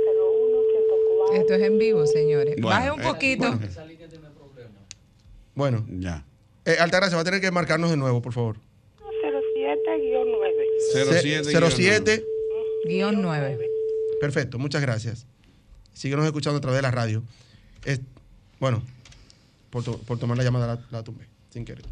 [0.04, 2.54] 001 104 Esto es en vivo, señores.
[2.60, 3.58] Bueno, Baje un eh, poquito.
[5.54, 6.24] Bueno, Ya.
[6.64, 8.56] eh, Altagracia, va a tener que marcarnos de nuevo, por favor.
[9.22, 10.52] 07-9.
[10.92, 11.70] 07.
[11.70, 12.24] 07.
[12.86, 13.58] Guión 9.
[14.20, 15.26] Perfecto, muchas gracias.
[15.92, 17.22] Síguenos escuchando a través de la radio.
[17.84, 18.00] Es-
[18.58, 18.82] bueno,
[19.70, 21.84] por, to- por tomar la llamada la, la tumbé, sin querer.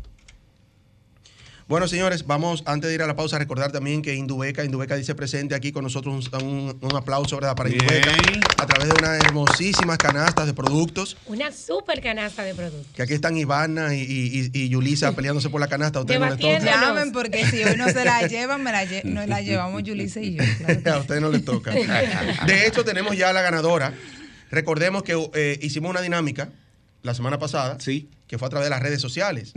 [1.68, 4.96] Bueno, señores, vamos, antes de ir a la pausa, a recordar también que Indubeca, Indubeca
[4.96, 7.54] dice presente aquí con nosotros un, un- un aplauso ¿verdad?
[7.54, 7.82] para Bien.
[7.82, 8.12] Indubeca
[8.56, 11.18] a través de unas hermosísimas canastas de productos.
[11.26, 12.86] Una super canasta de productos.
[12.96, 15.98] Que aquí están Ivana y, y, y- y Yulisa peleándose por la canasta.
[15.98, 16.58] A ustedes no les toca.
[16.58, 20.20] Llamen porque si hoy no se la llevan, me la lle- nos la llevamos Yulisa
[20.20, 20.44] y yo.
[20.64, 20.92] claro.
[20.94, 21.70] a ustedes no les toca.
[22.46, 23.92] De hecho, tenemos ya la ganadora.
[24.50, 26.48] Recordemos que eh, hicimos una dinámica
[27.02, 28.08] la semana pasada, sí.
[28.26, 29.54] que fue a través de las redes sociales.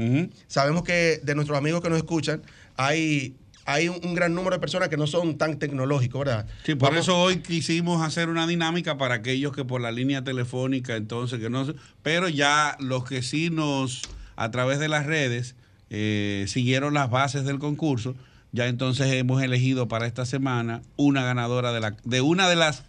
[0.48, 2.42] Sabemos que de nuestros amigos que nos escuchan,
[2.78, 6.46] hay, hay un, un gran número de personas que no son tan tecnológicos, ¿verdad?
[6.66, 10.24] Sí, por Vamos- eso hoy quisimos hacer una dinámica para aquellos que por la línea
[10.24, 11.74] telefónica, entonces, que no sé,
[12.04, 14.04] pero ya los que sí nos,
[14.36, 15.56] a través de las redes,
[15.90, 18.16] eh, siguieron las bases del concurso,
[18.54, 22.84] ya entonces hemos elegido para esta semana una ganadora de, la, de una de las...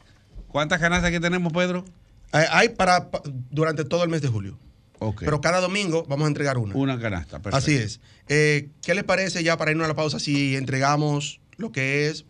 [0.49, 1.85] ¿Cuántas canastas que tenemos, Pedro?
[2.33, 4.59] Hay, hay para, pa- durante todo el mes de julio.
[5.19, 6.75] Pero cada domingo vamos a entregar una.
[6.77, 7.57] Una canasta, perfecto.
[7.57, 8.01] Así es.
[8.29, 12.25] Eh, ¿Qué les parece ya para irnos a la pausa si entregamos lo que es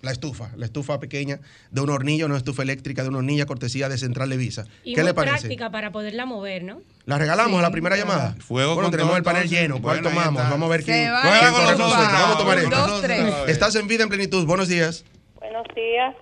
[0.00, 1.40] la estufa, la estufa pequeña
[1.70, 4.64] de una hornilla, una estufa eléctrica de una hornilla cortesía de Central de Visa?
[4.84, 5.38] Y ¿Qué muy le parece?
[5.40, 6.80] práctica para poderla mover, ¿no?
[7.04, 8.34] ¿La regalamos a la primera llamada?
[8.40, 9.82] Fuego bueno, con tenemos todo, el panel lleno.
[9.82, 10.42] ¿Cuál Bueno, tomamos?
[10.50, 11.20] Vamos a ver quién, va
[11.52, 11.90] con nosotros.
[12.12, 12.86] Vamos a tomar Un, esto.
[12.86, 13.34] dos, tres.
[13.48, 14.46] Estás en vida en plenitud.
[14.46, 15.04] Buenos días.
[15.38, 16.14] Buenos días.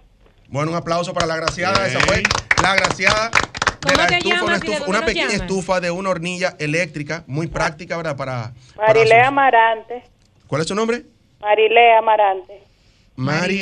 [0.48, 1.86] Bueno, un aplauso para la agraciada.
[1.86, 2.22] Esa fue
[2.62, 3.38] la agraciada de
[3.90, 5.40] ¿Cómo la estufa, una, estufa, pequeña llamas?
[5.42, 8.16] estufa de una hornilla eléctrica, muy práctica, ¿verdad?
[8.16, 10.02] Para, para Marilea sus- Amarante.
[10.46, 11.02] ¿Cuál es su nombre?
[11.40, 12.62] Marilea Amarante.
[13.16, 13.60] Mari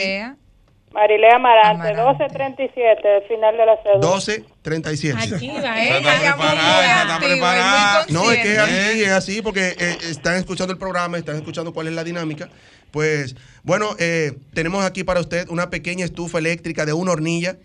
[0.93, 4.01] Marilea Amarante, 1237, el final de la cédula.
[4.01, 5.35] 1237.
[5.35, 5.99] Activa, ¿eh?
[5.99, 8.07] Está preparada, está preparada.
[8.11, 11.73] No, es que es así, es así, porque eh, están escuchando el programa, están escuchando
[11.73, 12.49] cuál es la dinámica.
[12.91, 17.57] Pues, bueno, eh, tenemos aquí para usted una pequeña estufa eléctrica de una hornilla.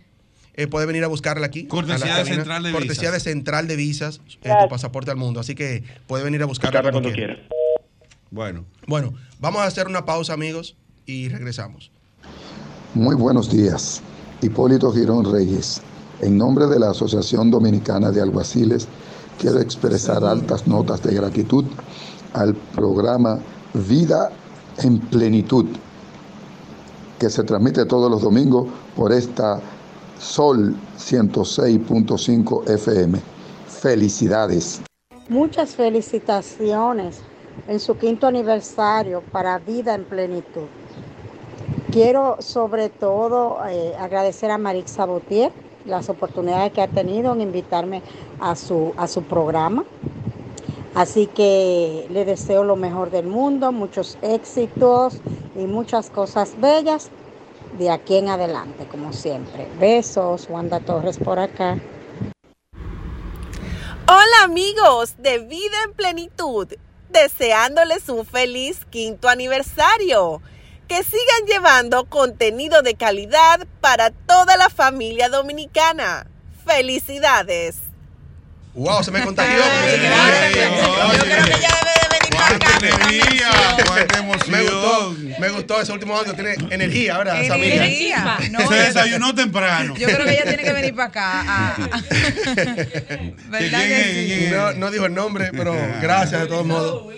[0.57, 1.65] Eh, puede venir a buscarla aquí.
[1.65, 2.25] Cortesía de.
[2.25, 3.13] Central de Cortesía Visas.
[3.13, 5.41] de Central de Visas, eh, tu pasaporte al mundo.
[5.41, 7.47] Así que puede venir a buscarla Buscarla cuando, cuando quiera.
[8.31, 8.65] Bueno.
[8.87, 11.91] Bueno, vamos a hacer una pausa, amigos, y regresamos.
[12.93, 14.01] Muy buenos días.
[14.41, 15.81] Hipólito Girón Reyes.
[16.21, 18.87] En nombre de la Asociación Dominicana de Alguaciles,
[19.37, 21.65] quiero expresar altas notas de gratitud
[22.31, 23.39] al programa
[23.73, 24.31] Vida
[24.77, 25.65] en Plenitud,
[27.19, 29.61] que se transmite todos los domingos por esta
[30.19, 33.19] Sol 106.5 FM.
[33.67, 34.81] Felicidades.
[35.27, 37.19] Muchas felicitaciones
[37.67, 40.67] en su quinto aniversario para Vida en Plenitud.
[41.91, 45.51] Quiero sobre todo eh, agradecer a Marix Sabotier
[45.85, 48.01] las oportunidades que ha tenido en invitarme
[48.39, 49.85] a su, a su programa.
[50.95, 55.19] Así que le deseo lo mejor del mundo, muchos éxitos
[55.55, 57.09] y muchas cosas bellas
[57.77, 59.67] de aquí en adelante, como siempre.
[59.79, 61.77] Besos, Wanda Torres por acá.
[64.07, 66.67] Hola amigos de Vida en Plenitud,
[67.09, 70.41] deseándoles un feliz quinto aniversario.
[70.87, 76.27] Que sigan llevando contenido de calidad para toda la familia dominicana.
[76.63, 77.77] Felicidades.
[78.75, 79.03] ¡Wow!
[79.03, 79.61] Se me contagió.
[84.47, 86.33] Me gustó, me gustó ese último audio.
[86.33, 87.41] Tiene energía, ¿verdad?
[87.41, 87.75] esa amiga?
[87.75, 88.37] Energía.
[88.51, 89.95] No, Se desayunó temprano.
[89.97, 91.41] Yo creo que ella tiene que venir para acá.
[91.47, 91.75] a-
[93.49, 94.53] ¿Verdad que sí?
[94.53, 97.13] No, no dijo el nombre, pero gracias de todos modos.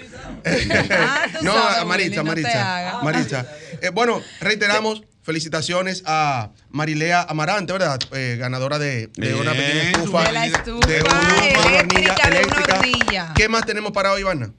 [1.41, 2.99] no, sabes, Maritza, Willy, Maritza.
[3.03, 3.45] Maritza.
[3.81, 5.03] Eh, bueno, reiteramos.
[5.27, 7.99] Felicitaciones a Marilea Amarante, ¿verdad?
[8.13, 10.23] Eh, ganadora de, de una pequeña estufa.
[10.23, 13.33] De la estufa de una eléctrica de una hornilla.
[13.35, 14.51] ¿Qué más tenemos para hoy, Ivana?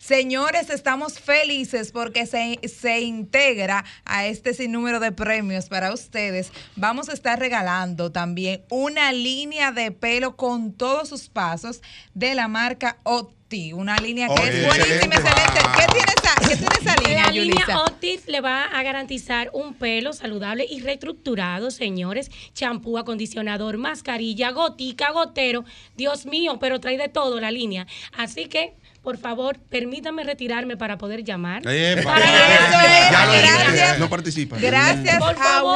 [0.00, 6.52] Señores, estamos felices porque se, se integra a este sinnúmero de premios para ustedes.
[6.74, 11.82] Vamos a estar regalando también una línea de pelo con todos sus pasos
[12.14, 13.74] de la marca Opti.
[13.74, 15.60] Una línea que Oye, es buenísima, excelente.
[15.60, 15.60] excelente.
[15.76, 17.78] ¿Qué tiene esa, qué tiene esa línea, La línea?
[17.82, 22.30] Optif le va a garantizar un pelo saludable y reestructurado, señores.
[22.54, 25.64] Champú, acondicionador, mascarilla, gotica, gotero.
[25.94, 27.86] Dios mío, pero trae de todo la línea.
[28.16, 31.62] Así que, por favor, permítanme retirarme para poder llamar.
[31.66, 32.02] Epa.
[32.04, 33.98] Para Gracias.
[33.98, 34.58] no participa.
[34.58, 35.62] Gracias Por a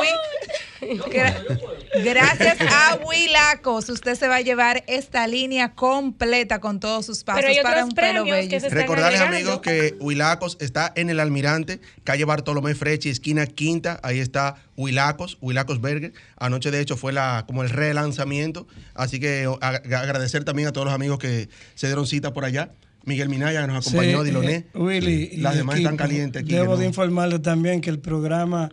[0.84, 1.60] Gra-
[2.04, 7.40] Gracias a Wilacos, usted se va a llevar esta línea completa con todos sus pasos
[7.42, 8.58] Pero hay para un pelo bello.
[8.68, 13.98] Recordarles, amigos, que Huilacos está en el Almirante, calle Bartolomé Frechi, esquina quinta.
[14.02, 16.12] Ahí está Huilacos, Huilacos Burger.
[16.37, 18.66] Anoche, de hecho, fue la como el relanzamiento.
[18.94, 22.70] Así que agradecer también a todos los amigos que se dieron cita por allá.
[23.04, 24.54] Miguel Minaya que nos acompañó, Sí, Diloné.
[24.54, 25.36] eh, Willy.
[25.38, 26.52] Las demás están calientes aquí.
[26.52, 28.70] Debo de informarle también que el programa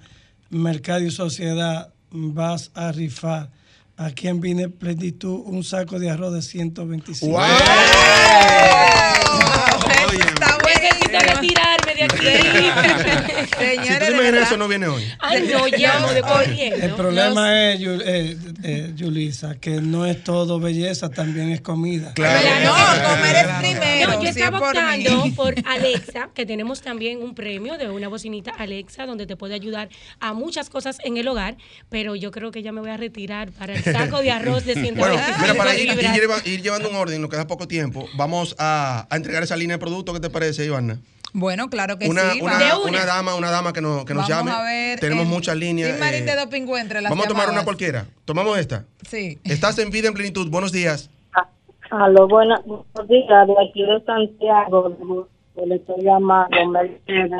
[0.49, 3.51] Mercado y Sociedad vas a rifar
[3.97, 7.39] aquí en Vine Plenitud un saco de arroz de 125.
[10.65, 11.70] Necesito retirarme
[13.59, 13.87] de aquí.
[13.87, 15.03] Si tú imaginas eso, no viene hoy.
[15.19, 16.85] Ay, no, llamo de corriendo.
[16.85, 22.13] El problema es, eh, eh, Yulisa, que no es todo belleza, también es comida.
[22.13, 22.47] Claro.
[22.63, 24.11] No, comer es primero.
[24.11, 25.31] No, yo estaba es por optando mí.
[25.31, 29.89] por Alexa, que tenemos también un premio de una bocinita Alexa, donde te puede ayudar
[30.19, 31.57] a muchas cosas en el hogar,
[31.89, 34.73] pero yo creo que ya me voy a retirar para el saco de arroz de
[34.73, 38.55] 125 Bueno, mira, para ir, ir ir llevando un orden, nos queda poco tiempo, vamos
[38.57, 40.15] a, a entregar esa línea de productos.
[40.15, 40.99] ¿Qué te parece, Ivana?
[41.33, 42.41] Bueno, claro que Una, sí.
[42.41, 42.85] una, vamos.
[42.89, 44.51] una dama, una dama que nos, que nos Vamos llame.
[44.51, 45.99] a ver, Tenemos eh, muchas líneas.
[45.99, 48.05] Eh, de doping entre las vamos a tomar una cualquiera.
[48.25, 48.85] Tomamos esta.
[49.09, 49.39] Sí.
[49.43, 50.49] Estás en vida en plenitud.
[50.49, 51.09] Buenos días.
[51.91, 55.27] Aló, buenas buenos días, de aquí de Santiago,
[55.65, 57.31] le estoy llamando, Mercedes.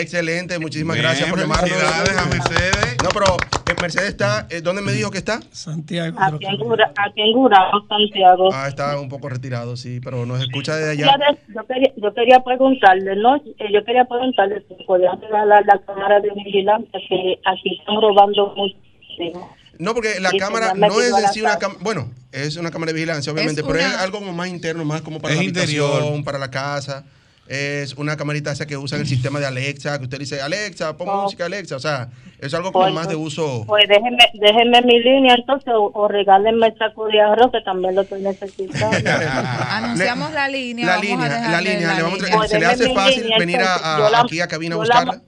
[0.00, 1.70] Excelente, muchísimas Bien, gracias por llamarnos.
[1.70, 2.96] felicidades a Mercedes.
[3.02, 3.24] No, pero
[3.70, 5.40] eh, Mercedes está, eh, ¿dónde me dijo que está?
[5.52, 6.18] Santiago.
[6.20, 8.50] Aquí en, Gura- aquí en Gurabo, Santiago.
[8.52, 11.16] Ah, está un poco retirado, sí, pero nos escucha desde allá.
[11.54, 13.36] Yo, quería, yo quería preguntarle, ¿no?
[13.36, 18.54] Eh, Yo quería preguntarle si podían regalar la cámara de vigilancia, que aquí están robando
[18.56, 19.56] muchísimo.
[19.78, 22.94] No, porque la cámara no es en sí una cámara, bueno, es una cámara de
[22.94, 25.90] vigilancia, obviamente, Es pero es algo como más interno, más como para Es la interior.
[25.90, 27.04] habitación, para la casa.
[27.48, 31.08] Es una camarita esa que usa el sistema de Alexa, que usted dice, Alexa, pon
[31.08, 31.22] Oh.
[31.22, 32.08] música Alexa, o sea,
[32.40, 33.62] es algo como Pues, más de uso.
[33.66, 37.94] Pues déjenme, déjenme mi línea entonces, o, o regálenme el saco de arroz, que también
[37.94, 38.96] lo estoy necesitando.
[39.70, 40.86] Anunciamos la línea.
[40.86, 42.48] La vamos línea, la línea, le vamos a línea.
[42.48, 44.94] se le hace fácil venir a, a- Yo la- aquí a cabina a yo la-
[45.00, 45.22] buscarla.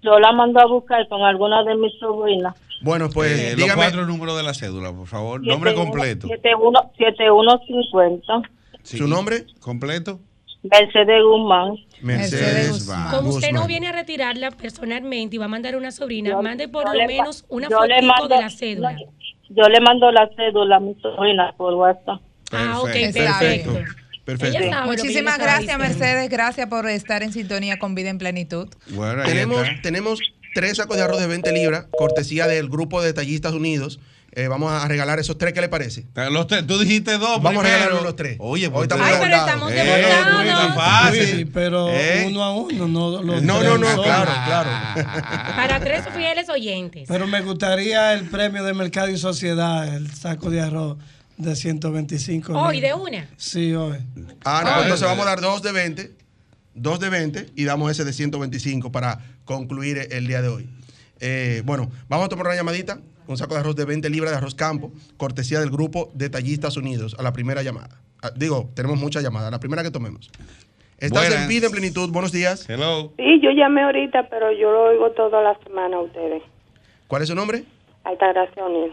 [0.00, 2.54] Yo la mando a buscar con alguna de mis sobrinas.
[2.80, 5.44] Bueno, pues Eh, los dígame, cuatro números de la cédula, por favor.
[5.44, 6.28] Nombre completo.
[6.28, 8.42] 71, 7150.
[8.84, 9.44] ¿Su nombre?
[9.60, 10.20] Completo.
[10.62, 11.76] Mercedes Guzmán.
[12.02, 13.10] Mercedes Guzmán.
[13.16, 16.68] Como usted no viene a retirarla personalmente y va a mandar a una sobrina, mande
[16.68, 18.96] por lo menos una mando- de la cédula.
[19.50, 22.20] Yo le mando la cédula a mi sobrina por WhatsApp.
[22.52, 24.84] Ah, ok, perfecto.
[24.84, 25.78] Muchísimas gracias.
[25.78, 26.28] Mercedes.
[26.28, 28.68] Gracias por estar en sintonía con Vida en Plenitud.
[28.90, 29.82] Bueno, ahí tenemos, está.
[29.82, 30.20] tenemos
[30.54, 34.00] tres sacos de arroz de 20 libras, cortesía del grupo de Detallistas Unidos.
[34.32, 36.04] Eh, vamos a regalar esos tres, ¿qué le parece?
[36.30, 37.42] Los tres, tú dijiste dos.
[37.42, 38.36] Vamos a regalar los tres.
[38.38, 39.76] Oye, Hoy pues estamos Ay, pero estamos Eh,
[40.46, 41.50] tan Sí, fácil.
[41.52, 42.24] pero ¿Eh?
[42.28, 44.70] uno a uno, no los No, tres no, no, claro, claro.
[45.56, 47.04] Para tres fieles oyentes.
[47.08, 50.98] Pero me gustaría el premio de Mercado y Sociedad, el saco de arroz
[51.38, 52.52] de 125.
[52.52, 53.28] Hoy de una.
[53.38, 53.96] Sí, hoy.
[54.44, 56.12] Ah, no, Ah, entonces vamos a dar dos de 20,
[56.74, 60.68] dos de 20 y damos ese de 125 para concluir el día de hoy.
[61.20, 64.38] Eh, bueno, vamos a tomar una llamadita, un saco de arroz de 20 libras de
[64.38, 68.00] arroz campo, cortesía del grupo Detallistas Unidos, a la primera llamada.
[68.22, 70.30] Ah, digo, tenemos muchas llamadas, la primera que tomemos.
[70.98, 71.42] Estás Buenas.
[71.44, 72.68] en vida en plenitud, buenos días.
[72.68, 73.12] Hello.
[73.16, 76.42] Sí, yo llamé ahorita, pero yo lo oigo toda la semana a ustedes.
[77.06, 77.64] ¿Cuál es su nombre?
[78.04, 78.92] Altagracia O'Neill,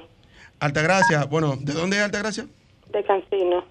[0.59, 1.25] Altagracia.
[1.25, 2.45] Bueno, ¿de dónde es Altagracia?
[2.91, 3.65] de Cancino.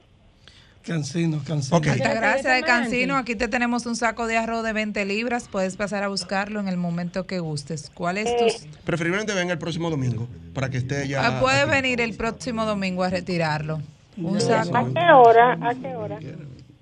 [0.87, 1.79] Cancino, cancino.
[1.79, 1.87] Ok.
[1.87, 3.17] Muchas gracias de Cancino.
[3.17, 5.49] Aquí te tenemos un saco de arroz de 20 libras.
[5.51, 7.91] Puedes pasar a buscarlo en el momento que gustes.
[7.95, 8.45] ¿Cuál es tu...?
[8.85, 11.27] Preferiblemente venga el próximo domingo para que esté ya.
[11.27, 13.81] Ah, puedes venir el próximo domingo a retirarlo.
[14.19, 15.59] Un ¿A qué hora?
[15.61, 16.19] ¿A qué hora?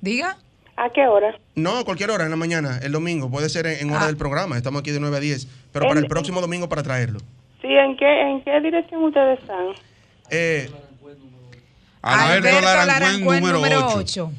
[0.00, 0.36] Diga.
[0.76, 1.36] ¿A qué hora?
[1.54, 3.30] No, a cualquier hora en la mañana, el domingo.
[3.30, 3.98] Puede ser en, en Ah.
[3.98, 4.56] hora del programa.
[4.56, 5.46] Estamos aquí de 9 a 10.
[5.72, 7.20] Pero para el próximo domingo para traerlo.
[7.60, 9.66] Sí, ¿en qué, en qué dirección ustedes están?
[10.30, 10.68] Eh,
[12.02, 13.96] Alberto Larancuén, Larancuén, número, número 8.
[13.98, 14.32] 8.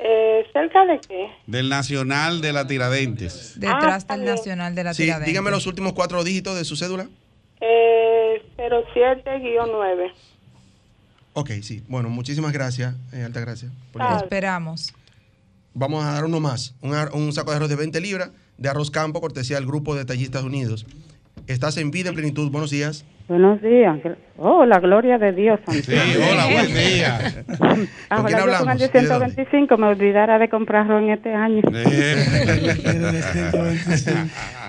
[0.00, 1.28] Eh, ¿Cerca de qué?
[1.46, 3.54] Del Nacional de la Tiradentes.
[3.58, 5.28] Detrás del Nacional de la sí, Tiradentes.
[5.28, 7.08] dígame los últimos cuatro dígitos de su cédula.
[7.60, 10.12] Eh, 07-9.
[11.34, 11.82] Ok, sí.
[11.88, 13.70] Bueno, muchísimas gracias, eh, Alta Gracia.
[14.22, 14.92] esperamos.
[15.72, 16.74] Vamos a dar uno más.
[16.80, 19.94] Un, ar- un saco de arroz de 20 libras de arroz campo, cortesía del grupo
[19.94, 20.86] de Detallistas Unidos.
[21.48, 22.50] Estás en vida en plenitud.
[22.50, 23.04] Buenos días.
[23.26, 23.98] Buenos días.
[24.36, 25.58] Oh, la gloria de Dios.
[25.66, 25.94] Sí,
[26.30, 27.44] hola, buen día.
[28.10, 28.82] Ah, ¿Con quién con hablamos?
[28.82, 29.32] el ¿Y de dónde?
[29.32, 31.62] 125 me olvidara de comprarlo en este año.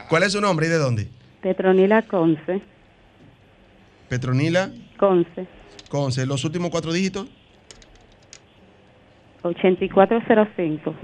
[0.10, 1.10] ¿Cuál es su nombre y de dónde?
[1.42, 2.62] Petronila Conce.
[4.08, 5.48] Petronila Conce.
[5.90, 6.26] Conce.
[6.26, 7.28] Los últimos cuatro dígitos.
[9.42, 10.96] 8405.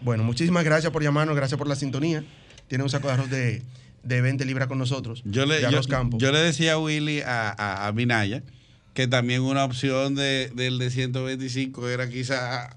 [0.00, 2.24] Bueno, muchísimas gracias por llamarnos, gracias por la sintonía.
[2.68, 3.62] Tiene un saco de arroz de,
[4.06, 5.22] de 20 libras con nosotros.
[5.24, 6.18] Yo le, de yo, arroz campo.
[6.18, 8.42] yo le decía a Willy, a, a, a Minaya,
[8.94, 12.70] que también una opción de, del de 125 era quizá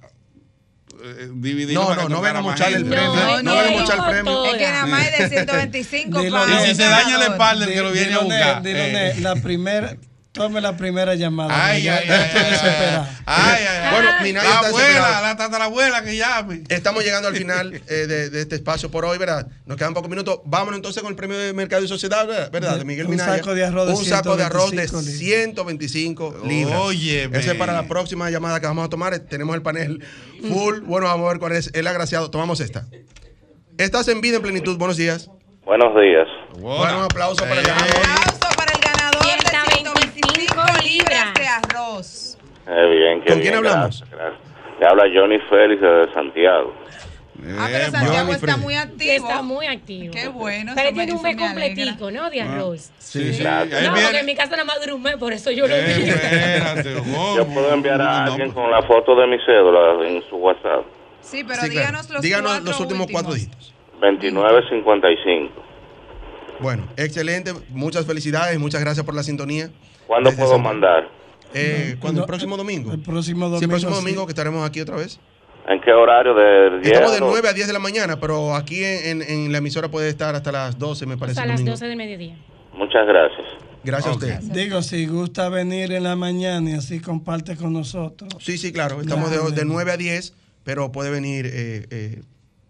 [1.04, 3.16] eh, dividirlo No, para no, no tocara venga a más mocharle el premio.
[3.16, 4.46] No, no venga a mochar el premio.
[4.46, 7.66] Es que nada más es de 125 Dilo, para Y si se daña la espalda,
[7.66, 8.64] el que lo viene a buscar.
[8.64, 9.16] Dilo, eh.
[9.20, 9.98] la primera,
[10.32, 11.50] tome la primera llamada.
[11.54, 13.08] Ay, ay, ya ay, ay.
[13.26, 13.94] Ay, ay, ay.
[13.94, 15.22] Bueno, Minaya la está abuela, desesperada.
[15.22, 16.64] la tatarabuela que llame.
[16.70, 19.48] Estamos llegando al final eh, de, de este espacio por hoy, ¿verdad?
[19.66, 20.40] Nos quedan pocos minutos.
[20.46, 22.52] Vámonos entonces con el premio de Mercado y Sociedad, ¿verdad?
[22.52, 22.78] ¿verdad?
[22.78, 23.36] De Miguel Un Minaya.
[23.38, 26.80] saco de arroz de Un saco de arroz de 125 125 libras.
[26.80, 27.38] Óyeme.
[27.40, 29.18] Ese es para la próxima llamada que vamos a tomar.
[29.20, 30.04] Tenemos el panel
[30.48, 30.82] full.
[30.82, 32.30] Bueno, vamos a ver cuál es el agraciado.
[32.30, 32.86] Tomamos esta.
[33.78, 34.78] Estás en vida en plenitud.
[34.78, 35.30] Buenos días.
[35.66, 36.28] Buenos días.
[36.60, 37.96] Bueno, un aplauso para el ganador.
[37.98, 41.48] Aplauso para el ganador de 125 libras de
[42.70, 44.00] Eh, bien, qué ¿Con quién hablamos?
[44.02, 44.42] gracias, gracias.
[44.80, 46.74] Le habla Johnny Félix de Santiago.
[47.58, 49.12] Ah, pero Santiago está muy activo.
[49.14, 50.14] Está muy activo.
[50.14, 50.74] Qué bueno.
[50.76, 51.48] Pero tiene un mes me alegra.
[51.72, 52.30] completico, ¿no?
[52.30, 52.92] De arroz.
[52.98, 53.42] Sí, sí.
[53.44, 53.82] Gracias.
[53.84, 56.84] No, porque en mi casa nada más dura un mes, por eso yo lo Eh,
[56.84, 57.38] digo.
[57.38, 60.86] Yo puedo enviar a alguien con la foto de mi cédula en su WhatsApp.
[61.22, 61.88] Sí, pero Sí, claro.
[61.88, 63.58] díganos los Díganos cuatro los últimos cuatro últimos.
[63.58, 63.74] dígitos.
[64.02, 65.64] 2955.
[66.60, 67.54] Bueno, excelente.
[67.70, 68.60] Muchas felicidades.
[68.60, 69.70] Muchas gracias por la sintonía.
[70.08, 71.08] ¿Cuándo Desde puedo mandar?
[71.54, 72.22] Eh, ¿Cuándo?
[72.22, 72.92] ¿El próximo domingo?
[72.94, 73.64] El próximo Sí, domingo.
[73.64, 74.02] el próximo sí.
[74.02, 75.20] domingo que estaremos aquí otra vez.
[75.68, 76.34] ¿En qué horario?
[76.34, 77.32] ¿De 10 Estamos de a 12?
[77.32, 80.34] 9 a 10 de la mañana, pero aquí en, en- en la emisora puede estar
[80.36, 81.40] hasta las 12, me parece.
[81.40, 81.72] Hasta las domingo.
[81.74, 82.38] 12 del mediodía.
[82.74, 83.46] Muchas gracias.
[83.84, 84.40] Gracias a usted.
[84.54, 88.34] Digo, si gusta venir en la mañana y así comparte con nosotros.
[88.40, 89.00] Sí, sí, claro.
[89.02, 90.34] Estamos de, de 9 a 10,
[90.64, 92.22] pero puede venir, eh, eh,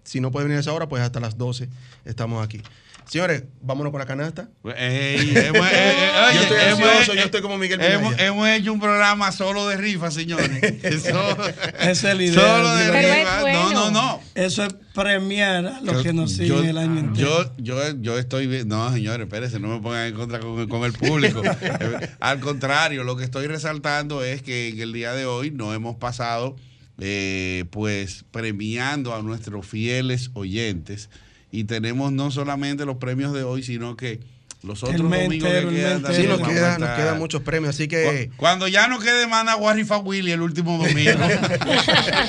[0.03, 1.67] si no puede venir a esa hora, pues hasta las 12
[2.05, 2.61] estamos aquí.
[3.09, 4.49] Señores, vámonos con la canasta.
[4.77, 8.47] Ey, hemos- eh, eh, oye, yo estoy hemos- ansioso, yo estoy como Miguel hemos, hemos
[8.49, 10.49] hecho un programa solo de rifa, señores.
[10.83, 11.37] Eso-
[11.79, 12.33] es la idea.
[12.33, 13.41] Solo de Pero rifa.
[13.41, 13.69] bueno.
[13.73, 14.21] No, no, no.
[14.35, 17.45] Eso es premiar a los Yo- que nos yo- siguen el año entero.
[17.57, 20.93] Yo, yo, yo estoy No, señores, espérense, no me pongan en contra con, con el
[20.93, 21.41] público.
[21.61, 25.73] Eh, Al contrario, lo que estoy resaltando es que en el día de hoy no
[25.73, 26.55] hemos pasado,
[26.99, 31.09] eh, pues, premiando a nuestros fieles oyentes.
[31.51, 34.19] Y tenemos no solamente los premios de hoy, sino que
[34.61, 37.41] los otros mes domingos entero, que el quedan también Sí, nos queda- nos quedan muchos
[37.43, 40.41] premios, así que- Cu- Cuando ya no quede más nada, voy a rifar Willy el
[40.41, 41.11] último domingo.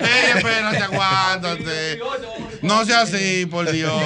[0.00, 1.98] Ey, espérate, aguántate.
[2.62, 4.02] No sea así, por Dios.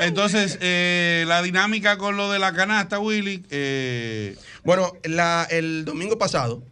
[0.00, 3.44] Entonces, eh, la dinámica con lo de la canasta, Willy.
[3.50, 6.62] eh, Bueno, la- el domingo pasado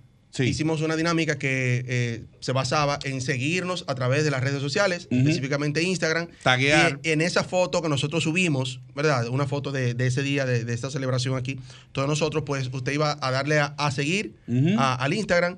[0.44, 5.08] hicimos una dinámica que eh, se basaba en seguirnos a través de las redes sociales,
[5.10, 6.28] específicamente Instagram.
[6.42, 7.00] Taguear.
[7.02, 9.26] Y en esa foto que nosotros subimos, ¿verdad?
[9.28, 11.58] Una foto de, de ese día, de, de esta celebración aquí,
[11.92, 14.34] todos nosotros, pues usted iba a darle a, a seguir
[14.78, 15.56] a- al Instagram,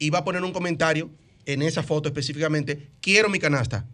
[0.00, 1.10] iba a poner un comentario
[1.46, 3.86] en esa foto específicamente, quiero mi canasta.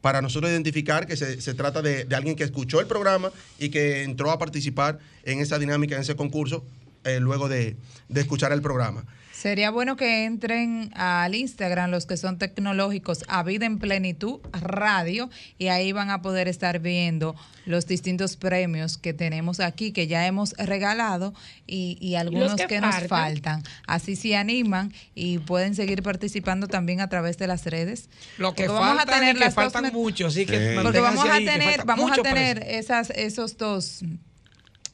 [0.00, 3.68] Para nosotros identificar que se, se trata de, de alguien que escuchó el programa y
[3.70, 6.64] que entró a participar en esa dinámica, en ese concurso,
[7.08, 7.76] eh, luego de,
[8.08, 9.04] de escuchar el programa.
[9.32, 15.30] Sería bueno que entren al Instagram los que son tecnológicos a Vida en Plenitud Radio
[15.58, 20.26] y ahí van a poder estar viendo los distintos premios que tenemos aquí que ya
[20.26, 21.34] hemos regalado
[21.68, 23.62] y, y algunos que que, nos faltan.
[23.86, 28.08] Así se animan y pueden seguir participando también a través de las redes.
[28.38, 31.24] Lo que Porque faltan y que las dos faltan met- mucho, así que Porque vamos
[31.30, 34.00] a que tener, vamos a tener esas, esos dos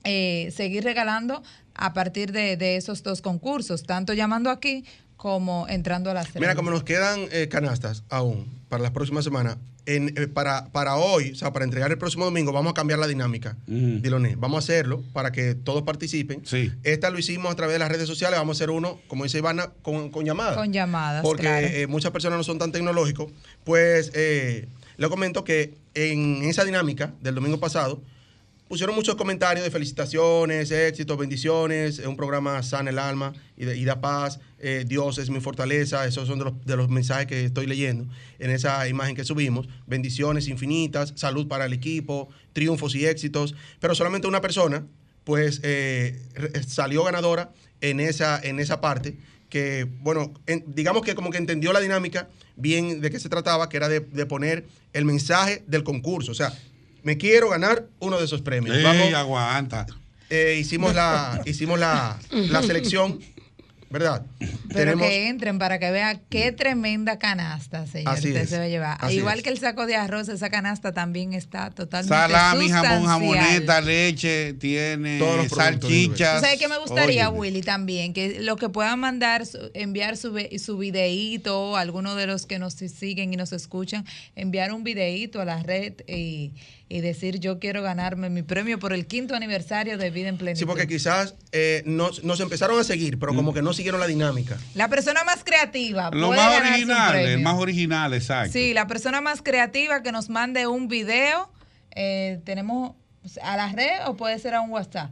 [0.06, 1.42] eh, seguir regalando
[1.75, 4.85] a partir de, de esos dos concursos, tanto llamando aquí
[5.16, 6.41] como entrando a las redes.
[6.41, 9.57] Mira, como nos quedan eh, canastas aún para las próximas semanas,
[9.87, 12.99] en, eh, para, para hoy, o sea, para entregar el próximo domingo, vamos a cambiar
[12.99, 13.57] la dinámica.
[13.66, 14.35] Diloné.
[14.37, 16.43] Vamos a hacerlo para que todos participen.
[16.83, 18.39] Esta lo hicimos a través de las redes sociales.
[18.39, 20.57] Vamos a hacer uno, como dice Ivana, con, con llamadas.
[20.57, 21.66] Con llamadas, Porque claro.
[21.66, 23.31] eh, muchas personas no son tan tecnológicos.
[23.62, 28.01] Pues eh, le comento que en esa dinámica del domingo pasado,
[28.68, 34.00] pusieron muchos comentarios de felicitaciones, éxitos, bendiciones, es un programa sana el alma y, da
[34.00, 38.06] paz, eh, Dios es mi fortaleza, esos son de los, mensajes que estoy leyendo
[38.38, 43.94] en esa imagen que subimos, bendiciones infinitas, salud para el equipo, triunfos y éxitos, pero
[43.94, 44.84] solamente una persona
[45.24, 49.16] pues eh, re- salió ganadora en esa, en esa parte
[49.48, 53.68] que, bueno, en- digamos que como que entendió la dinámica bien de qué se trataba,
[53.68, 56.52] que era de, de poner el mensaje del concurso, o sea,
[57.05, 58.76] me quiero ganar uno de esos premios.
[58.76, 59.86] ey, Vamos, aguanta.
[60.30, 63.20] eh, hicimos la, hicimos la, la selección,
[63.90, 64.24] ¿verdad?
[64.72, 68.14] Pero que entren para que vean qué tremenda canasta, señor.
[68.14, 68.98] Así usted es, se va a llevar.
[69.00, 69.44] así Igual es.
[69.44, 75.20] que el saco de arroz, esa canasta también está totalmente Salami, jamón, jamoneta, leche, tiene
[75.20, 76.40] Todos los salchichas.
[76.40, 77.38] ¿Sabes qué me gustaría, Óyeme.
[77.40, 78.12] Willy, también?
[78.14, 79.44] Que lo que puedan mandar,
[79.74, 84.72] enviar su, ve- su videíto, alguno de los que nos siguen y nos escuchan, enviar
[84.72, 86.50] un videíto a la red y,
[86.89, 90.59] y decir, yo quiero ganarme mi premio por el quinto aniversario de Vida en Plenitud.
[90.59, 94.07] Sí, porque quizás eh, nos, nos empezaron a seguir, pero como que no siguieron la
[94.07, 94.59] dinámica.
[94.74, 98.53] La persona más creativa Lo puede más original, el más original, exacto.
[98.53, 101.51] Sí, la persona más creativa que nos mande un video,
[101.95, 102.93] eh, tenemos
[103.43, 105.11] a la red o puede ser a un WhatsApp.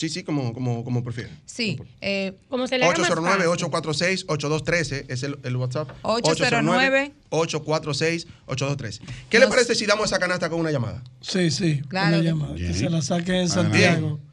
[0.00, 1.38] Sí, sí, como, como, como prefieran.
[1.44, 1.78] Sí.
[2.00, 5.90] Eh, 809-846-8213 es el, el WhatsApp.
[6.02, 7.12] 809.
[7.28, 9.00] 846-8213.
[9.28, 11.02] ¿Qué le parece si damos esa canasta con una llamada?
[11.20, 11.82] Sí, sí.
[11.88, 12.74] Claro una que- llamada, que Bien.
[12.74, 13.48] se la saquen en Bien.
[13.50, 14.18] Santiago.
[14.18, 14.29] Así-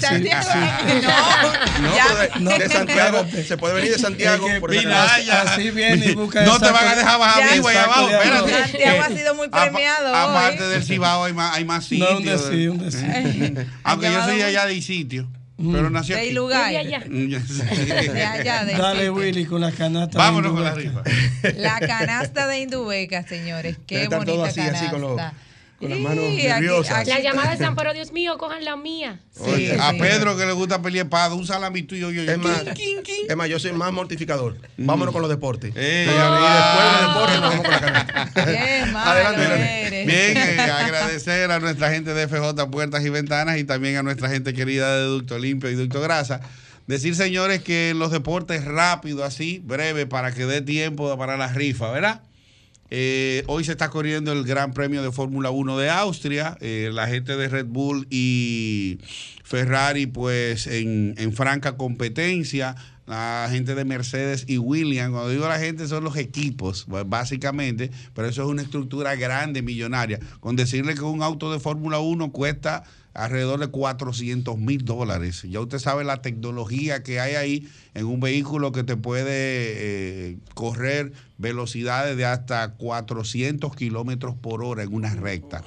[0.00, 0.48] Santiago.
[1.82, 2.04] No, Ya.
[2.30, 4.46] pero de, de Santiago, se puede venir de Santiago.
[4.48, 7.54] Es que por así viene y busca el No te van a dejar bajar Ya.
[7.54, 8.08] vivo saco abajo.
[8.10, 8.52] Espérate.
[8.52, 12.10] Santiago ha sido muy premiado Aparte del Cibao hay más, hay más sitios.
[12.10, 13.66] No, un decir, un decir.
[13.84, 15.28] Aunque yo soy de allá de sitio.
[15.58, 16.32] Pero nací De aquí.
[16.32, 16.70] lugar.
[16.70, 17.00] De allá.
[17.06, 19.08] De allá, de Dale.
[19.10, 20.18] Willy, con la canasta.
[20.18, 21.02] Vámonos de con la rifa.
[21.56, 23.78] La canasta de Indubeca, señores.
[23.86, 24.78] Qué bonita así, canasta.
[24.80, 25.20] así con los-
[25.78, 26.98] con las manos aquí- nerviosas.
[26.98, 29.20] aquí- Las llamadas están, pero Dios mío, cojan la mía.
[29.40, 29.98] Oye, Sí, a sí.
[29.98, 32.22] Pedro que le gusta pelear espada, un salamito y yo, yo.
[32.22, 32.62] Es más,
[33.28, 34.56] es más, yo soy más mortificador.
[34.78, 35.72] Vámonos con los deportes.
[35.76, 36.06] Eh.
[36.06, 38.86] y, y después de los deportes nos vamos con la canasta.
[38.92, 40.06] Malo Adelante, eres.
[40.06, 44.28] Bien, eh, agradecer a nuestra gente de FJ Puertas y Ventanas y también a nuestra
[44.28, 46.40] gente querida de Ducto Limpio y Ducto Grasa.
[46.86, 51.90] Decir, señores, que los deportes rápido, así, breve, para que dé tiempo para la rifa,
[51.90, 52.20] ¿verdad?
[52.90, 56.56] Eh, hoy se está corriendo el Gran Premio de Fórmula 1 de Austria.
[56.60, 58.98] Eh, la gente de Red Bull y
[59.42, 62.76] Ferrari, pues en, franca competencia.
[63.06, 65.12] La gente de Mercedes y Williams.
[65.12, 67.90] Cuando digo la gente, son los equipos, básicamente.
[68.14, 70.18] Pero eso es una estructura grande, millonaria.
[70.40, 72.82] Con decirle que un auto de Fórmula 1 cuesta
[73.16, 75.42] alrededor de 400 mil dólares.
[75.48, 80.38] Ya usted sabe la tecnología que hay ahí en un vehículo que te puede eh,
[80.54, 85.64] correr velocidades de hasta 400 kilómetros por hora en una recta.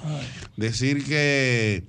[0.56, 1.84] Decir que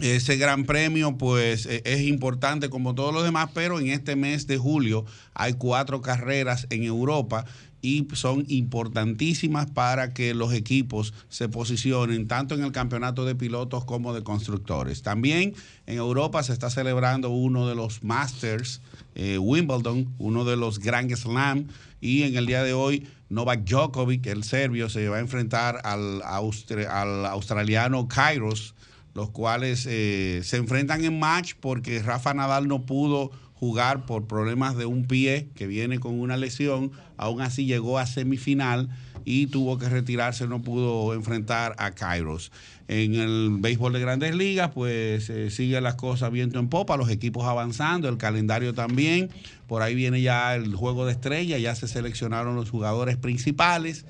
[0.00, 4.46] ese gran premio pues eh, es importante como todos los demás, pero en este mes
[4.46, 5.04] de julio
[5.34, 7.44] hay cuatro carreras en Europa
[7.80, 13.84] y son importantísimas para que los equipos se posicionen tanto en el campeonato de pilotos
[13.84, 15.02] como de constructores.
[15.02, 15.54] También
[15.86, 18.80] en Europa se está celebrando uno de los Masters,
[19.14, 21.68] eh, Wimbledon, uno de los Grand Slam,
[22.00, 26.22] y en el día de hoy Novak Djokovic, el serbio, se va a enfrentar al,
[26.22, 28.74] austra- al australiano Kairos
[29.14, 34.76] los cuales eh, se enfrentan en match porque Rafa Nadal no pudo jugar por problemas
[34.76, 38.88] de un pie que viene con una lesión, aún así llegó a semifinal
[39.24, 42.52] y tuvo que retirarse, no pudo enfrentar a Kairos.
[42.86, 47.10] En el béisbol de grandes ligas, pues eh, sigue las cosas viento en popa, los
[47.10, 49.28] equipos avanzando, el calendario también,
[49.66, 54.06] por ahí viene ya el juego de estrella, ya se seleccionaron los jugadores principales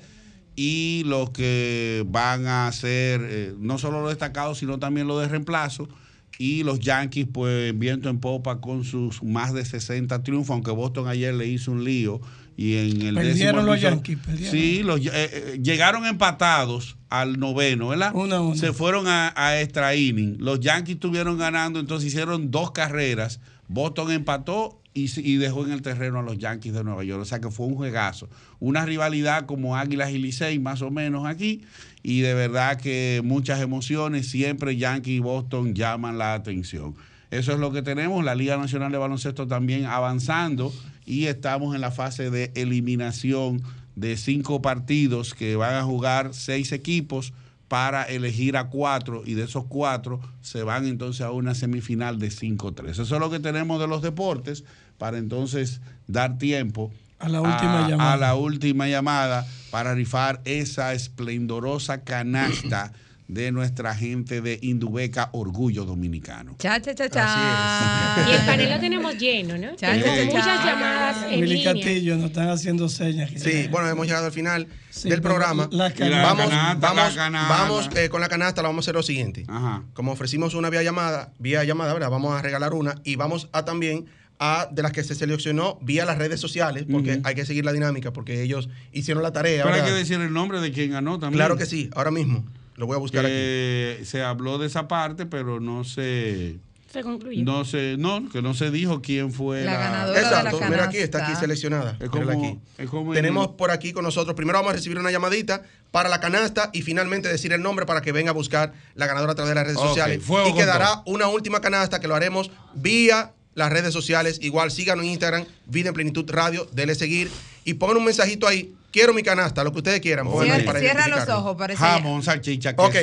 [0.55, 5.27] y los que van a ser eh, no solo los destacados, sino también los de
[5.27, 5.89] reemplazo.
[6.37, 11.07] Y los Yankees, pues, viento en popa con sus más de 60 triunfos, aunque Boston
[11.07, 12.21] ayer le hizo un lío.
[12.55, 14.51] Y en el Perdieron los episodio- Yankees, perdieron.
[14.51, 18.11] Sí, los, eh, eh, llegaron empatados al noveno, ¿verdad?
[18.13, 18.55] Uno a uno.
[18.55, 20.35] Se fueron a, a extra inning.
[20.39, 23.39] Los Yankees estuvieron ganando, entonces hicieron dos carreras.
[23.69, 27.21] Boston empató y, dejó en el terreno a los Yankees de Nueva York.
[27.21, 28.29] O sea que fue un juegazo.
[28.59, 31.61] Una rivalidad como Águilas y Licey, más o menos aquí.
[32.03, 34.29] Y de verdad que muchas emociones.
[34.29, 36.95] Siempre Yankees y Boston llaman la atención.
[37.31, 38.23] Eso es lo que tenemos.
[38.23, 40.73] La Liga Nacional de Baloncesto también avanzando.
[41.05, 43.61] Y estamos en la fase de eliminación
[43.95, 47.33] de cinco partidos que van a jugar seis equipos
[47.69, 52.29] para elegir a cuatro y de esos cuatro se van entonces a una semifinal de
[52.29, 52.89] 5-3.
[52.89, 54.65] Eso es lo que tenemos de los deportes
[54.97, 58.13] para entonces dar tiempo A la última llamada.
[58.13, 62.91] a la última llamada para rifar esa esplendorosa canasta
[63.29, 66.55] de nuestra gente de Indubeca Orgullo Dominicano.
[66.57, 68.25] Cha, cha, cha, cha.
[68.27, 69.75] Y el panel lo tenemos lleno, ¿no?
[69.75, 70.65] Cha, Tenemos cha, cha, muchas cha.
[70.65, 71.73] llamadas en Willy línea.
[71.73, 73.29] Castillo nos están haciendo señas.
[73.35, 75.69] Sí, bueno, hemos llegado al final Sí, del programa.
[75.71, 76.23] la canasta.
[76.33, 79.03] vamos, La canasta, vamos, la vamos eh, con la canasta, la vamos a hacer lo
[79.03, 79.45] siguiente.
[79.47, 79.83] Ajá.
[79.93, 82.09] Como ofrecimos una vía llamada, vía llamada, ¿verdad?
[82.09, 84.07] Vamos a regalar una y vamos a también
[84.39, 87.73] a de las que se seleccionó vía las redes sociales, porque hay que seguir la
[87.73, 89.63] dinámica, porque ellos hicieron la tarea.
[89.63, 91.37] Pero hay que decir el nombre de quien ganó también.
[91.37, 92.43] Claro que sí, ahora mismo.
[92.79, 93.33] Lo voy a buscar aquí.
[93.33, 96.57] Que se habló de esa parte, pero no se...
[96.91, 97.43] Se concluyó.
[97.43, 100.19] No se, no, que no se dijo quién fue La la, ganadora.
[100.21, 101.97] Exacto, la mira aquí, está aquí seleccionada.
[101.99, 102.59] Es como- aquí.
[102.79, 105.61] es como en Tenemos el- por aquí con nosotros, primero vamos a recibir una llamadita
[105.91, 109.33] para la canasta y finalmente decir el nombre para que venga a buscar la ganadora
[109.33, 110.23] a través de las redes sociales.
[110.23, 114.39] fuego Y quedará una última canasta que lo haremos vía las redes sociales.
[114.41, 117.29] Igual síganos en Instagram, Vida en Plenitud Radio, dele seguir
[117.65, 118.73] y pongan un mensajito ahí.
[118.91, 120.27] Quiero mi canasta, lo que ustedes quieran.
[120.31, 121.79] Cierra, para cierra los ojos, parece.
[121.79, 122.87] Jamón, salchicha, queso.
[122.87, 122.95] Ok,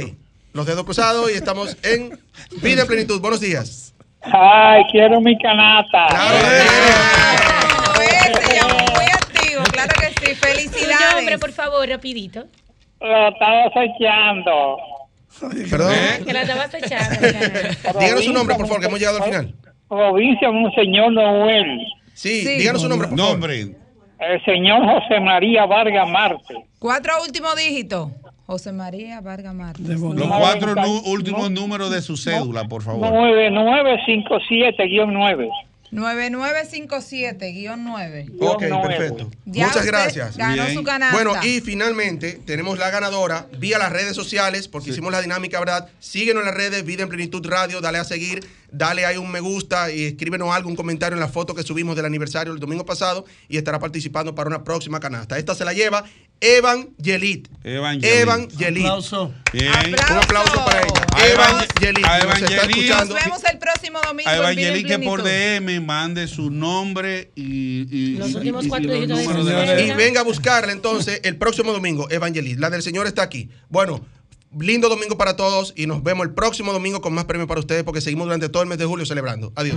[0.53, 2.18] los dedos cruzados y estamos en
[2.62, 3.20] Vida en Plenitud.
[3.20, 3.95] Buenos días.
[4.22, 6.07] Ay, quiero mi canasta.
[6.11, 10.14] No, ese ya muy activo, claro que sí.
[10.16, 11.39] Tu nombre, Felicidades.
[11.39, 12.45] por favor, rapidito.
[13.01, 14.76] Lo estaba acechando.
[15.70, 15.95] Perdón.
[16.24, 17.20] Que la estabas echando.
[18.01, 19.55] Díganos su nombre, por favor, que hemos llegado al final.
[19.89, 21.78] Provincia Monseñor Noel.
[22.14, 22.59] Sí, Sí.
[22.59, 23.32] díganos su nombre, por favor.
[23.32, 23.76] Nombre.
[24.19, 26.55] El señor José María Vargas Marte.
[26.79, 28.11] Cuatro últimos dígitos.
[28.47, 29.87] José María Vargas Martes.
[29.87, 30.75] Los cuatro
[31.07, 33.12] últimos números de su cédula, por favor.
[33.12, 35.51] 9957-9.
[35.93, 38.32] 9957-9.
[38.41, 39.30] Ok, perfecto.
[39.45, 40.37] Ya Muchas usted gracias.
[40.37, 40.82] ganó su.
[41.12, 45.89] Bueno, y finalmente tenemos la ganadora vía las redes sociales, porque hicimos la dinámica, ¿verdad?
[46.01, 49.41] Síguenos en las redes, Vida en Plenitud Radio, dale a seguir, dale ahí un me
[49.41, 52.84] gusta y escríbenos algo, un comentario en la foto que subimos del aniversario el domingo
[52.84, 55.39] pasado y estará participando para una próxima canasta.
[55.39, 56.05] Esta se la lleva
[56.41, 57.49] Evan Yelit.
[57.64, 58.84] Evan Evan Yelit.
[58.84, 59.32] Aplauso.
[59.53, 59.72] Bien.
[59.72, 61.07] Un aplauso para ella.
[61.14, 62.05] A Evan Evan- Yelit.
[62.05, 62.76] a Nos está Evangelit.
[62.76, 63.14] escuchando.
[63.14, 64.28] Nos vemos el próximo domingo.
[64.30, 65.22] A en Evangelit que por.
[65.22, 69.24] DM mande su nombre y, y, Los y- últimos y- y cuatro los dígitos de
[69.24, 69.80] números de la.
[69.80, 72.59] Y venga a buscarla entonces el próximo domingo, Evangelit.
[72.59, 73.49] La del Señor está aquí.
[73.70, 74.05] Bueno,
[74.59, 77.82] lindo domingo para todos y nos vemos el próximo domingo con más premios para ustedes
[77.82, 79.53] porque seguimos durante todo el mes de julio celebrando.
[79.57, 79.76] Adiós.